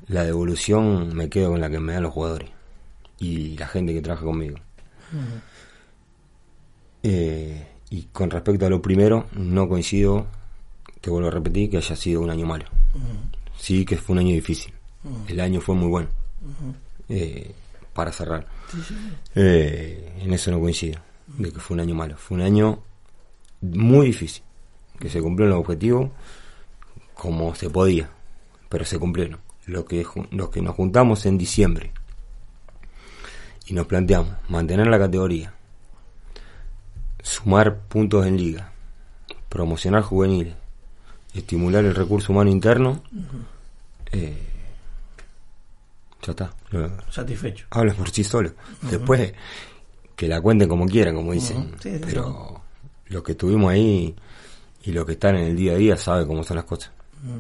la 0.09 0.25
devolución 0.25 1.14
me 1.14 1.29
quedo 1.29 1.51
con 1.51 1.61
la 1.61 1.68
que 1.68 1.79
me 1.79 1.92
dan 1.92 2.05
los 2.05 2.12
jugadores 2.12 2.51
y 3.18 3.57
la 3.59 3.66
gente 3.68 3.92
que 3.92 4.01
trabaja 4.01 4.25
conmigo. 4.25 4.57
Eh, 7.03 7.66
y 7.90 8.03
con 8.05 8.31
respecto 8.31 8.66
a 8.66 8.70
lo 8.70 8.81
primero, 8.81 9.27
no 9.33 9.68
coincido, 9.68 10.27
te 11.01 11.11
vuelvo 11.11 11.29
a 11.29 11.33
repetir, 11.33 11.70
que 11.70 11.77
haya 11.77 11.97
sido 11.97 12.23
un 12.23 12.31
año 12.31 12.47
malo. 12.47 12.64
Sí 13.59 13.85
que 13.85 13.97
fue 13.97 14.14
un 14.14 14.20
año 14.20 14.35
difícil. 14.35 14.73
El 15.29 15.40
año 15.40 15.61
fue 15.61 15.75
muy 15.75 15.88
bueno. 15.88 16.09
Eh, 17.11 17.55
para 17.92 18.11
cerrar. 18.11 18.47
en 19.35 20.33
eso 20.33 20.51
no 20.51 20.61
coincido, 20.61 20.99
de 21.27 21.53
que 21.53 21.61
fue 21.61 21.75
un 21.75 21.81
año 21.81 21.94
malo. 21.94 22.16
Fue 22.16 22.37
un 22.37 22.42
año 22.42 22.83
muy 23.61 24.07
difícil 24.07 24.43
que 24.98 25.09
se 25.09 25.20
cumplió 25.20 25.46
el 25.46 25.54
objetivo 25.54 26.12
como 27.14 27.54
se 27.54 27.70
podía, 27.70 28.11
pero 28.68 28.85
se 28.85 28.98
cumplieron. 28.98 29.40
Lo 29.66 29.85
que, 29.85 30.07
los 30.30 30.50
que 30.50 30.61
nos 30.61 30.74
juntamos 30.74 31.24
en 31.26 31.38
diciembre 31.38 31.92
y 33.66 33.72
nos 33.72 33.87
planteamos 33.87 34.35
mantener 34.48 34.87
la 34.88 34.98
categoría, 34.98 35.54
sumar 37.22 37.78
puntos 37.80 38.26
en 38.26 38.37
liga, 38.37 38.72
promocionar 39.48 40.02
juveniles, 40.02 40.54
estimular 41.33 41.85
el 41.85 41.94
recurso 41.94 42.33
humano 42.33 42.50
interno, 42.50 43.02
eh, 44.12 44.38
ya 46.22 46.33
está. 46.33 46.54
Satisfecho. 47.11 47.66
Hablas 47.70 47.96
por 47.96 48.11
sí 48.11 48.24
solo. 48.24 48.52
Después 48.83 49.33
que 50.16 50.28
la 50.28 50.40
cuenten 50.40 50.68
como 50.68 50.87
quieran, 50.87 51.14
como 51.14 51.33
dicen. 51.33 51.74
pero 51.83 52.61
lo 53.07 53.22
que 53.22 53.35
tuvimos 53.35 53.72
ahí 53.72 54.14
y 54.85 54.92
los 54.92 55.05
que 55.07 55.12
están 55.12 55.37
en 55.37 55.47
el 55.49 55.57
día 55.57 55.73
a 55.73 55.77
día 55.77 55.97
saben 55.97 56.27
cómo 56.27 56.42
son 56.42 56.57
las 56.57 56.64
cosas. 56.64 56.90
Mm. 57.23 57.38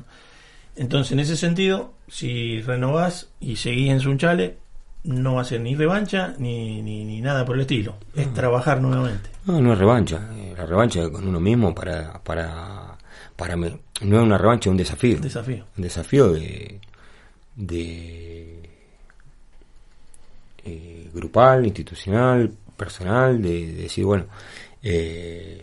Entonces, 0.76 1.12
en 1.12 1.20
ese 1.20 1.36
sentido, 1.36 1.92
si 2.08 2.60
renovás 2.62 3.28
y 3.40 3.56
seguís 3.56 3.90
en 3.90 4.00
Sunchale, 4.00 4.58
no 5.04 5.34
va 5.34 5.42
a 5.42 5.44
ser 5.44 5.60
ni 5.60 5.76
revancha 5.76 6.34
ni, 6.38 6.82
ni, 6.82 7.20
nada 7.20 7.44
por 7.44 7.56
el 7.56 7.62
estilo. 7.62 7.96
Es 8.14 8.26
mm. 8.26 8.34
trabajar 8.34 8.80
nuevamente. 8.80 9.30
No, 9.46 9.60
no 9.60 9.72
es 9.72 9.78
revancha. 9.78 10.28
Eh, 10.34 10.54
la 10.56 10.66
revancha 10.66 11.02
es 11.02 11.08
con 11.10 11.28
uno 11.28 11.40
mismo 11.40 11.74
para. 11.74 12.20
para, 12.22 12.96
para 13.36 13.56
no 13.56 13.66
es 13.66 13.78
una 14.00 14.38
revancha, 14.38 14.68
es 14.68 14.72
un 14.72 14.76
desafío. 14.76 15.20
Desafío. 15.20 15.64
Un 15.76 15.82
desafío 15.82 16.32
de. 16.32 16.80
de 17.54 18.70
eh, 20.64 21.10
grupal, 21.12 21.66
institucional, 21.66 22.50
personal, 22.76 23.40
de, 23.40 23.72
decir, 23.74 24.04
bueno, 24.04 24.24
eh, 24.82 25.62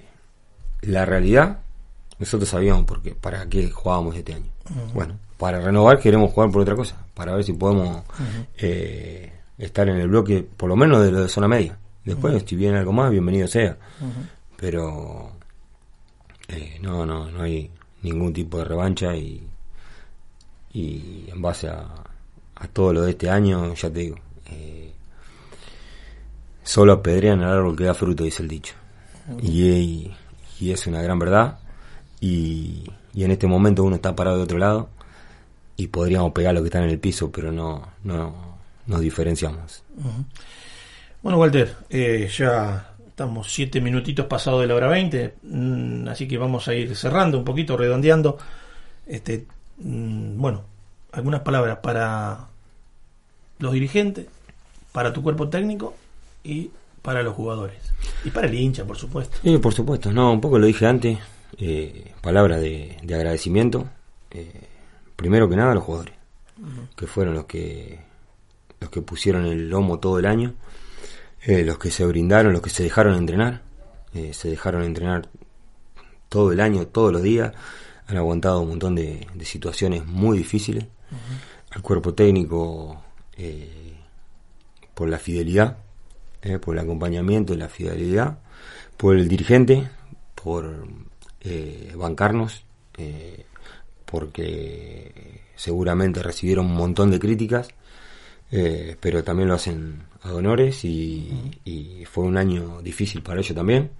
la 0.82 1.06
realidad 1.06 1.60
nosotros 2.22 2.50
sabíamos 2.50 2.86
por 2.86 3.02
para 3.16 3.50
qué 3.50 3.72
jugábamos 3.72 4.16
este 4.16 4.36
año. 4.36 4.46
Bueno, 4.94 5.18
para 5.40 5.60
renovar 5.60 6.00
queremos 6.00 6.32
jugar 6.32 6.52
por 6.52 6.62
otra 6.62 6.76
cosa, 6.76 6.96
para 7.16 7.34
ver 7.34 7.44
si 7.44 7.54
podemos 7.54 8.04
eh, 8.60 9.34
estar 9.58 9.90
en 9.90 9.98
el 9.98 10.08
bloque, 10.08 10.48
por 10.56 10.70
lo 10.70 10.76
menos 10.76 11.04
de 11.04 11.12
lo 11.12 11.24
de 11.24 11.28
zona 11.28 11.48
media. 11.48 11.80
Después, 12.06 12.44
si 12.46 12.56
viene 12.56 12.78
algo 12.78 12.94
más, 12.94 13.10
bienvenido 13.10 13.48
sea. 13.48 13.76
Pero 14.56 15.32
eh, 16.48 16.78
no, 16.80 17.08
no, 17.08 17.32
no 17.32 17.42
hay 17.42 17.72
ningún 18.04 18.32
tipo 18.32 18.60
de 18.60 18.66
revancha 18.66 19.16
y, 19.16 19.42
y 20.74 21.26
en 21.28 21.42
base 21.42 21.70
a, 21.70 21.88
a 22.56 22.68
todo 22.68 22.94
lo 22.94 23.02
de 23.02 23.12
este 23.12 23.32
año, 23.32 23.74
ya 23.74 23.90
te 23.90 24.00
digo, 24.00 24.18
eh, 24.46 24.94
solo 26.62 26.94
apedrean 26.94 27.42
el 27.42 27.50
árbol 27.50 27.76
que 27.76 27.86
da 27.86 27.96
fruto, 27.96 28.24
dice 28.24 28.44
el 28.44 28.50
dicho. 28.50 28.76
y, 29.42 30.12
y 30.60 30.72
es 30.72 30.86
una 30.86 31.02
gran 31.02 31.18
verdad 31.18 31.58
y, 32.22 32.84
en 33.16 33.32
este 33.32 33.48
momento 33.48 33.84
uno 33.84 33.98
está 33.98 34.16
parado 34.16 34.38
de 34.38 34.44
otro 34.44 34.58
lado 34.58 34.90
y 35.76 35.88
podríamos 35.88 36.32
pegar 36.32 36.54
lo 36.54 36.62
que 36.62 36.68
está 36.68 36.82
en 36.82 36.90
el 36.90 37.00
piso, 37.00 37.32
pero 37.32 37.52
no, 37.52 37.90
no 38.04 38.52
nos 38.86 39.02
diferenciamos. 39.02 39.84
Bueno, 41.22 41.40
Walter, 41.40 41.76
eh, 41.90 42.30
ya 42.32 42.94
estamos 43.08 43.52
siete 43.52 43.82
minutitos 43.82 44.28
pasados 44.28 44.62
de 44.62 44.68
la 44.68 44.76
hora 44.76 44.88
20, 44.88 45.34
mm, 45.42 46.08
así 46.08 46.28
que 46.28 46.38
vamos 46.38 46.68
a 46.68 46.76
ir 46.76 46.96
cerrando 46.96 47.40
un 47.40 47.44
poquito, 47.44 47.76
redondeando. 47.76 48.38
Este, 49.08 49.46
mm, 49.80 50.40
bueno, 50.40 50.64
algunas 51.12 51.42
palabras 51.42 51.80
para 51.80 52.48
los 53.60 53.74
dirigentes, 53.74 54.28
para 54.92 55.12
tu 55.12 55.24
cuerpo 55.24 55.50
técnico 55.50 55.96
y 56.44 56.70
para 57.02 57.24
los 57.24 57.34
jugadores. 57.36 57.78
Y 58.24 58.30
para 58.30 58.48
el 58.48 58.54
hincha, 58.54 58.86
por 58.86 58.98
supuesto. 58.98 59.38
Sí, 59.44 59.58
por 59.58 59.74
supuesto. 59.74 60.12
No, 60.12 60.32
un 60.32 60.42
poco 60.42 60.60
lo 60.60 60.68
dije 60.68 60.86
antes 60.86 61.18
eh, 61.58 62.14
palabras 62.22 62.62
de, 62.62 62.98
agradecimiento, 63.04 63.90
eh, 64.32 64.68
primero 65.16 65.50
que 65.50 65.56
nada 65.56 65.72
a 65.72 65.76
los 65.76 65.84
jugadores. 65.84 66.16
que 66.96 67.08
fueron 67.08 67.34
los 67.34 67.46
que 67.46 68.00
los 68.82 68.90
que 68.90 69.02
pusieron 69.02 69.46
el 69.46 69.70
lomo 69.70 70.00
todo 70.00 70.20
el 70.20 70.26
año, 70.26 70.56
eh, 71.44 71.64
los 71.64 71.78
que 71.78 71.92
se 71.92 72.06
brindaron, 72.06 72.52
los 72.52 72.62
que 72.62 72.72
se 72.72 72.84
dejaron 72.84 73.16
entrenar, 73.16 73.62
eh, 74.14 74.34
se 74.34 74.50
dejaron 74.50 74.84
entrenar 74.84 75.30
todo 76.28 76.52
el 76.52 76.60
año, 76.60 76.88
todos 76.88 77.14
los 77.14 77.22
días, 77.22 77.54
han 78.08 78.18
aguantado 78.18 78.62
un 78.62 78.70
montón 78.70 78.96
de, 78.96 79.28
situaciones 79.44 80.06
muy 80.06 80.38
difíciles. 80.38 80.86
Al 81.70 81.82
cuerpo 81.82 82.14
técnico, 82.14 83.02
eh, 83.38 83.94
por 84.94 85.08
la 85.08 85.20
fidelidad, 85.20 85.78
por 86.62 86.76
el 86.76 86.80
acompañamiento 86.80 87.54
y 87.54 87.58
la 87.58 87.70
fidelidad, 87.70 88.40
por 88.98 89.16
el 89.16 89.28
dirigente, 89.28 89.90
por 90.36 90.88
bancarnos, 91.96 92.64
porque 94.06 95.42
seguramente 95.56 96.22
recibieron 96.22 96.68
un 96.68 96.76
montón 96.76 97.12
de 97.12 97.20
críticas 97.20 97.70
eh, 98.52 98.98
pero 99.00 99.24
también 99.24 99.48
lo 99.48 99.56
hacen 99.56 100.04
a 100.24 100.34
honores 100.34 100.84
y, 100.84 102.04
fue 102.06 102.26
un 102.26 102.38
año 102.38 102.82
difícil 102.82 103.22
para 103.24 103.40
ellos 103.40 103.56
también. 103.56 103.92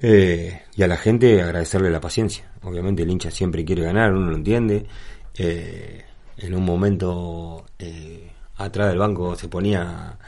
Eh, 0.00 0.62
y 0.76 0.82
a 0.82 0.86
la 0.86 0.96
gente 0.96 1.42
agradecerle 1.42 1.90
la 1.90 2.00
paciencia. 2.00 2.52
Obviamente 2.62 3.02
el 3.02 3.10
hincha 3.10 3.30
siempre 3.30 3.64
quiere 3.64 3.82
ganar, 3.82 4.12
uno 4.12 4.30
lo 4.30 4.36
entiende. 4.36 4.86
Eh, 5.36 6.04
en 6.36 6.54
un 6.54 6.64
momento 6.64 7.66
atrás 8.56 8.88
del 8.88 8.98
banco 8.98 9.34
se 9.36 9.48
ponía, 9.48 10.18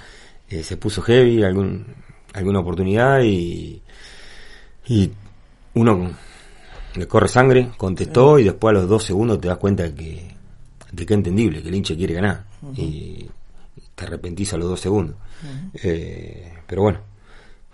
se 0.49 0.77
puso 0.77 1.03
heavy 1.03 1.45
algún, 1.45 1.87
alguna 2.33 2.61
oportunidad 2.61 3.21
y, 3.23 3.83
y 4.87 5.13
uno 5.77 6.11
le 6.95 7.07
corre 7.07 7.29
sangre, 7.29 7.71
contestó 7.77 8.39
y 8.39 8.45
después 8.45 8.75
a 8.75 8.81
los 8.81 8.89
dos 8.89 9.05
segundos 9.05 9.41
te 9.41 9.49
das 9.49 9.59
cuenta 9.59 9.95
que, 9.95 10.35
de 10.91 11.07
que 11.07 11.13
es 11.13 11.19
entendible, 11.19 11.63
que 11.63 11.69
el 11.69 11.75
hincha 11.75 11.95
quiere 11.95 12.15
ganar. 12.15 12.45
Y 12.75 13.29
te 13.95 14.05
arrepentís 14.05 14.55
a 14.55 14.57
los 14.57 14.69
dos 14.69 14.81
segundos. 14.81 15.17
Eh, 15.75 16.55
pero 16.67 16.83
bueno, 16.83 17.01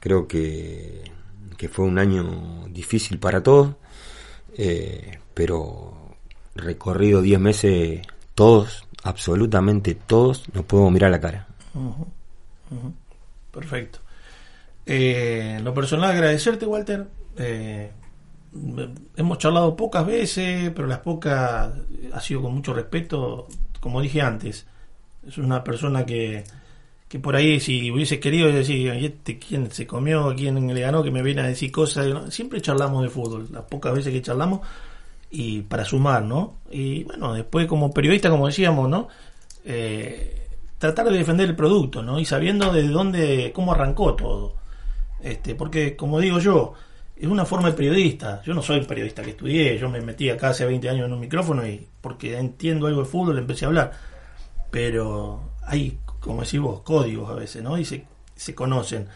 creo 0.01 0.27
que, 0.27 1.05
que, 1.57 1.69
fue 1.69 1.85
un 1.85 1.99
año 1.99 2.67
difícil 2.69 3.19
para 3.19 3.43
todos, 3.43 3.77
eh, 4.59 5.19
pero 5.33 6.17
recorrido 6.57 7.23
10 7.23 7.39
meses, 7.39 8.03
todos, 8.35 8.85
absolutamente 9.05 9.95
todos, 9.95 10.45
nos 10.53 10.65
podemos 10.65 10.93
mirar 10.93 11.13
la 11.13 11.21
cara. 11.21 11.47
Perfecto. 13.53 14.01
Eh, 14.87 15.61
lo 15.63 15.73
personal, 15.73 16.11
agradecerte, 16.11 16.67
Walter. 16.67 17.07
Hemos 19.17 19.39
charlado 19.39 19.75
pocas 19.77 20.07
veces, 20.07 20.71
pero 20.75 20.87
las 20.87 20.99
pocas 20.99 21.73
ha 22.13 22.21
sido 22.21 22.43
con 22.43 22.55
mucho 22.55 22.75
respeto, 22.75 23.47
como 23.81 24.01
dije 24.01 24.21
antes 24.21 24.67
es 25.27 25.39
una 25.39 25.63
persona 25.63 26.05
que, 26.05 26.45
que 27.09 27.19
por 27.19 27.37
ahí 27.37 27.61
si 27.61 27.91
hubiese 27.91 28.21
querido 28.21 28.51
decir, 28.51 28.89
este 28.89 29.39
quién 29.39 29.71
se 29.71 29.87
comió, 29.87 30.35
quién 30.37 30.67
le 30.75 30.81
ganó, 30.81 31.03
que 31.03 31.11
me 31.11 31.23
viene 31.23 31.43
a 31.43 31.47
decir 31.47 31.71
cosas, 31.71 32.35
siempre 32.35 32.61
charlamos 32.61 33.03
de 33.03 33.09
fútbol, 33.09 33.49
las 33.51 33.63
pocas 33.65 33.95
veces 33.95 34.13
que 34.13 34.23
charlamos 34.23 34.61
y 35.31 35.63
para 35.63 35.85
sumar, 35.85 36.23
¿no? 36.25 36.59
Y 36.71 37.05
bueno, 37.05 37.33
después 37.33 37.67
como 37.67 37.93
periodista, 37.93 38.29
como 38.31 38.47
decíamos, 38.47 38.89
¿no? 38.89 39.09
Eh, 39.65 40.49
tratar 40.79 41.09
de 41.11 41.17
defender 41.17 41.49
el 41.49 41.57
producto, 41.57 42.03
¿no? 42.03 42.19
Y 42.19 42.25
sabiendo 42.25 42.73
de 42.73 42.89
dónde, 42.89 43.53
cómo 43.55 43.73
arrancó 43.73 44.15
todo. 44.15 44.57
Este, 45.23 45.55
porque 45.55 45.97
como 45.97 46.19
digo 46.19 46.41
yo, 46.41 46.75
es 47.25 47.31
una 47.31 47.45
forma 47.45 47.71
de 47.71 47.75
periodista. 47.75 48.43
Yo 48.45 48.53
no 48.53 48.63
soy 48.63 48.83
periodista 48.85 49.23
que 49.23 49.31
estudié, 49.31 49.79
yo 49.79 49.89
me 49.89 50.01
metí 50.01 50.29
acá 50.29 50.49
hace 50.49 50.67
20 50.67 50.89
años 50.89 51.07
en 51.07 51.13
un 51.13 51.21
micrófono 51.21 51.67
y 51.67 51.87
porque 52.01 52.37
entiendo 52.37 52.87
algo 52.87 53.03
de 53.03 53.09
fútbol 53.09 53.39
empecé 53.39 53.65
a 53.65 53.69
hablar 53.69 53.93
pero 54.73 55.51
hay, 55.67 55.99
como 56.19 56.41
decís 56.43 56.59
vos, 56.59 56.81
códigos 56.81 57.31
a 57.31 57.35
veces, 57.35 57.63
¿no? 57.63 57.77
Y 57.77 57.85
se, 57.85 58.07
se 58.35 58.55
conocen. 58.55 59.07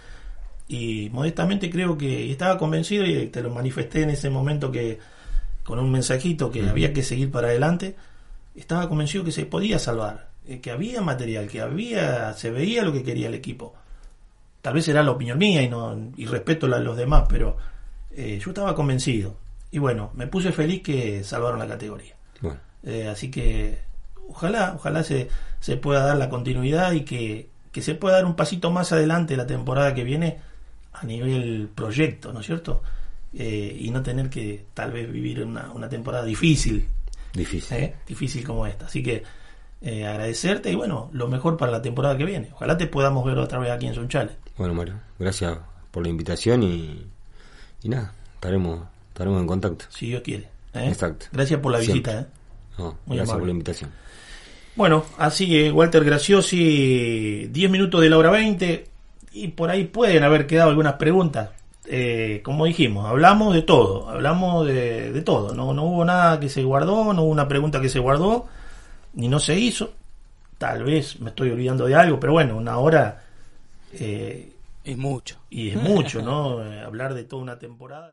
Y 0.68 1.08
modestamente 1.12 1.70
creo 1.70 1.96
que 1.96 2.30
estaba 2.30 2.58
convencido 2.58 3.06
y 3.06 3.28
te 3.28 3.42
lo 3.42 3.50
manifesté 3.50 4.02
en 4.02 4.10
ese 4.10 4.28
momento 4.28 4.70
que 4.70 4.98
con 5.64 5.78
un 5.78 5.90
mensajito 5.90 6.50
que 6.50 6.68
había 6.68 6.92
que 6.92 7.02
seguir 7.02 7.30
para 7.30 7.48
adelante, 7.48 7.96
estaba 8.54 8.86
convencido 8.86 9.24
que 9.24 9.32
se 9.32 9.46
podía 9.46 9.78
salvar, 9.78 10.28
eh, 10.46 10.60
que 10.60 10.70
había 10.70 11.00
material, 11.00 11.48
que 11.48 11.62
había, 11.62 12.34
se 12.34 12.50
veía 12.50 12.84
lo 12.84 12.92
que 12.92 13.02
quería 13.02 13.28
el 13.28 13.34
equipo. 13.34 13.74
Tal 14.60 14.74
vez 14.74 14.86
era 14.88 15.02
la 15.02 15.12
opinión 15.12 15.38
mía 15.38 15.62
y 15.62 15.70
no 15.70 16.12
y 16.18 16.26
respeto 16.26 16.68
la 16.68 16.78
de 16.78 16.84
los 16.84 16.98
demás, 16.98 17.24
pero 17.30 17.56
eh, 18.16 18.40
yo 18.42 18.50
estaba 18.50 18.74
convencido. 18.74 19.36
Y 19.70 19.78
bueno, 19.78 20.10
me 20.14 20.26
puse 20.26 20.52
feliz 20.52 20.82
que 20.82 21.22
salvaron 21.24 21.58
la 21.58 21.68
categoría. 21.68 22.14
Eh, 22.82 23.08
así 23.08 23.30
que 23.32 23.80
ojalá, 24.28 24.74
ojalá 24.76 25.02
se, 25.02 25.28
se 25.60 25.76
pueda 25.76 26.04
dar 26.04 26.16
la 26.16 26.28
continuidad 26.28 26.92
y 26.92 27.02
que, 27.02 27.48
se 27.72 27.94
pueda 27.94 28.16
dar 28.16 28.24
un 28.24 28.36
pasito 28.36 28.70
más 28.70 28.92
adelante 28.92 29.36
la 29.36 29.46
temporada 29.46 29.92
que 29.92 30.02
viene 30.02 30.38
a 30.94 31.04
nivel 31.04 31.68
proyecto, 31.74 32.32
¿no 32.32 32.40
es 32.40 32.46
cierto? 32.46 32.82
Eh, 33.34 33.76
y 33.80 33.90
no 33.90 34.02
tener 34.02 34.30
que 34.30 34.64
tal 34.72 34.92
vez 34.92 35.12
vivir 35.12 35.44
una, 35.44 35.70
una 35.72 35.88
temporada 35.88 36.24
difícil. 36.24 36.88
Difícil. 37.34 37.76
¿eh? 37.76 37.94
Difícil 38.06 38.44
como 38.44 38.66
esta. 38.66 38.86
Así 38.86 39.02
que 39.02 39.22
eh, 39.82 40.06
agradecerte 40.06 40.70
y 40.70 40.74
bueno, 40.74 41.10
lo 41.12 41.28
mejor 41.28 41.56
para 41.56 41.70
la 41.70 41.82
temporada 41.82 42.16
que 42.16 42.24
viene. 42.24 42.50
Ojalá 42.54 42.78
te 42.78 42.86
podamos 42.86 43.24
ver 43.26 43.38
otra 43.38 43.58
vez 43.58 43.70
aquí 43.70 43.86
en 43.86 43.94
Sunchales. 43.94 44.36
Bueno, 44.56 44.72
Mario, 44.72 44.94
gracias 45.18 45.58
por 45.90 46.02
la 46.02 46.08
invitación 46.08 46.62
y, 46.62 47.06
y 47.82 47.88
nada, 47.88 48.12
estaremos, 48.34 48.80
estaremos 49.08 49.40
en 49.40 49.46
contacto. 49.46 49.84
Si 49.90 50.08
Dios 50.08 50.22
quiere. 50.22 50.48
Exacto. 50.74 51.26
Gracias 51.32 51.60
por 51.60 51.72
la 51.72 51.78
visita. 51.78 52.26
gracias 53.06 53.30
por 53.30 53.44
la 53.44 53.50
invitación. 53.50 53.90
Bueno, 54.74 55.04
así 55.16 55.70
Walter 55.70 56.04
Graciosi, 56.04 57.48
10 57.50 57.70
minutos 57.70 58.00
de 58.02 58.10
la 58.10 58.18
hora 58.18 58.30
20 58.30 58.86
y 59.32 59.48
por 59.48 59.70
ahí 59.70 59.84
pueden 59.84 60.22
haber 60.22 60.46
quedado 60.46 60.70
algunas 60.70 60.94
preguntas. 60.94 61.50
Eh, 61.88 62.40
como 62.44 62.66
dijimos, 62.66 63.06
hablamos 63.06 63.54
de 63.54 63.62
todo, 63.62 64.08
hablamos 64.10 64.66
de, 64.66 65.22
todo, 65.24 65.54
no, 65.54 65.72
no 65.72 65.84
hubo 65.84 66.04
nada 66.04 66.40
que 66.40 66.48
se 66.48 66.62
guardó, 66.62 67.14
no 67.14 67.22
hubo 67.22 67.30
una 67.30 67.46
pregunta 67.46 67.80
que 67.80 67.88
se 67.88 68.00
guardó, 68.00 68.46
ni 69.14 69.28
no 69.28 69.38
se 69.38 69.58
hizo. 69.58 69.92
Tal 70.58 70.84
vez 70.84 71.20
me 71.20 71.30
estoy 71.30 71.50
olvidando 71.50 71.86
de 71.86 71.94
algo, 71.94 72.20
pero 72.20 72.32
bueno, 72.32 72.56
una 72.56 72.78
hora... 72.78 73.22
Eh, 73.92 74.55
es 74.86 74.96
mucho. 74.96 75.40
Y 75.50 75.70
es 75.70 75.76
mucho, 75.76 76.22
¿no? 76.22 76.64
Eh, 76.66 76.80
hablar 76.80 77.14
de 77.14 77.24
toda 77.24 77.42
una 77.42 77.58
temporada. 77.58 78.04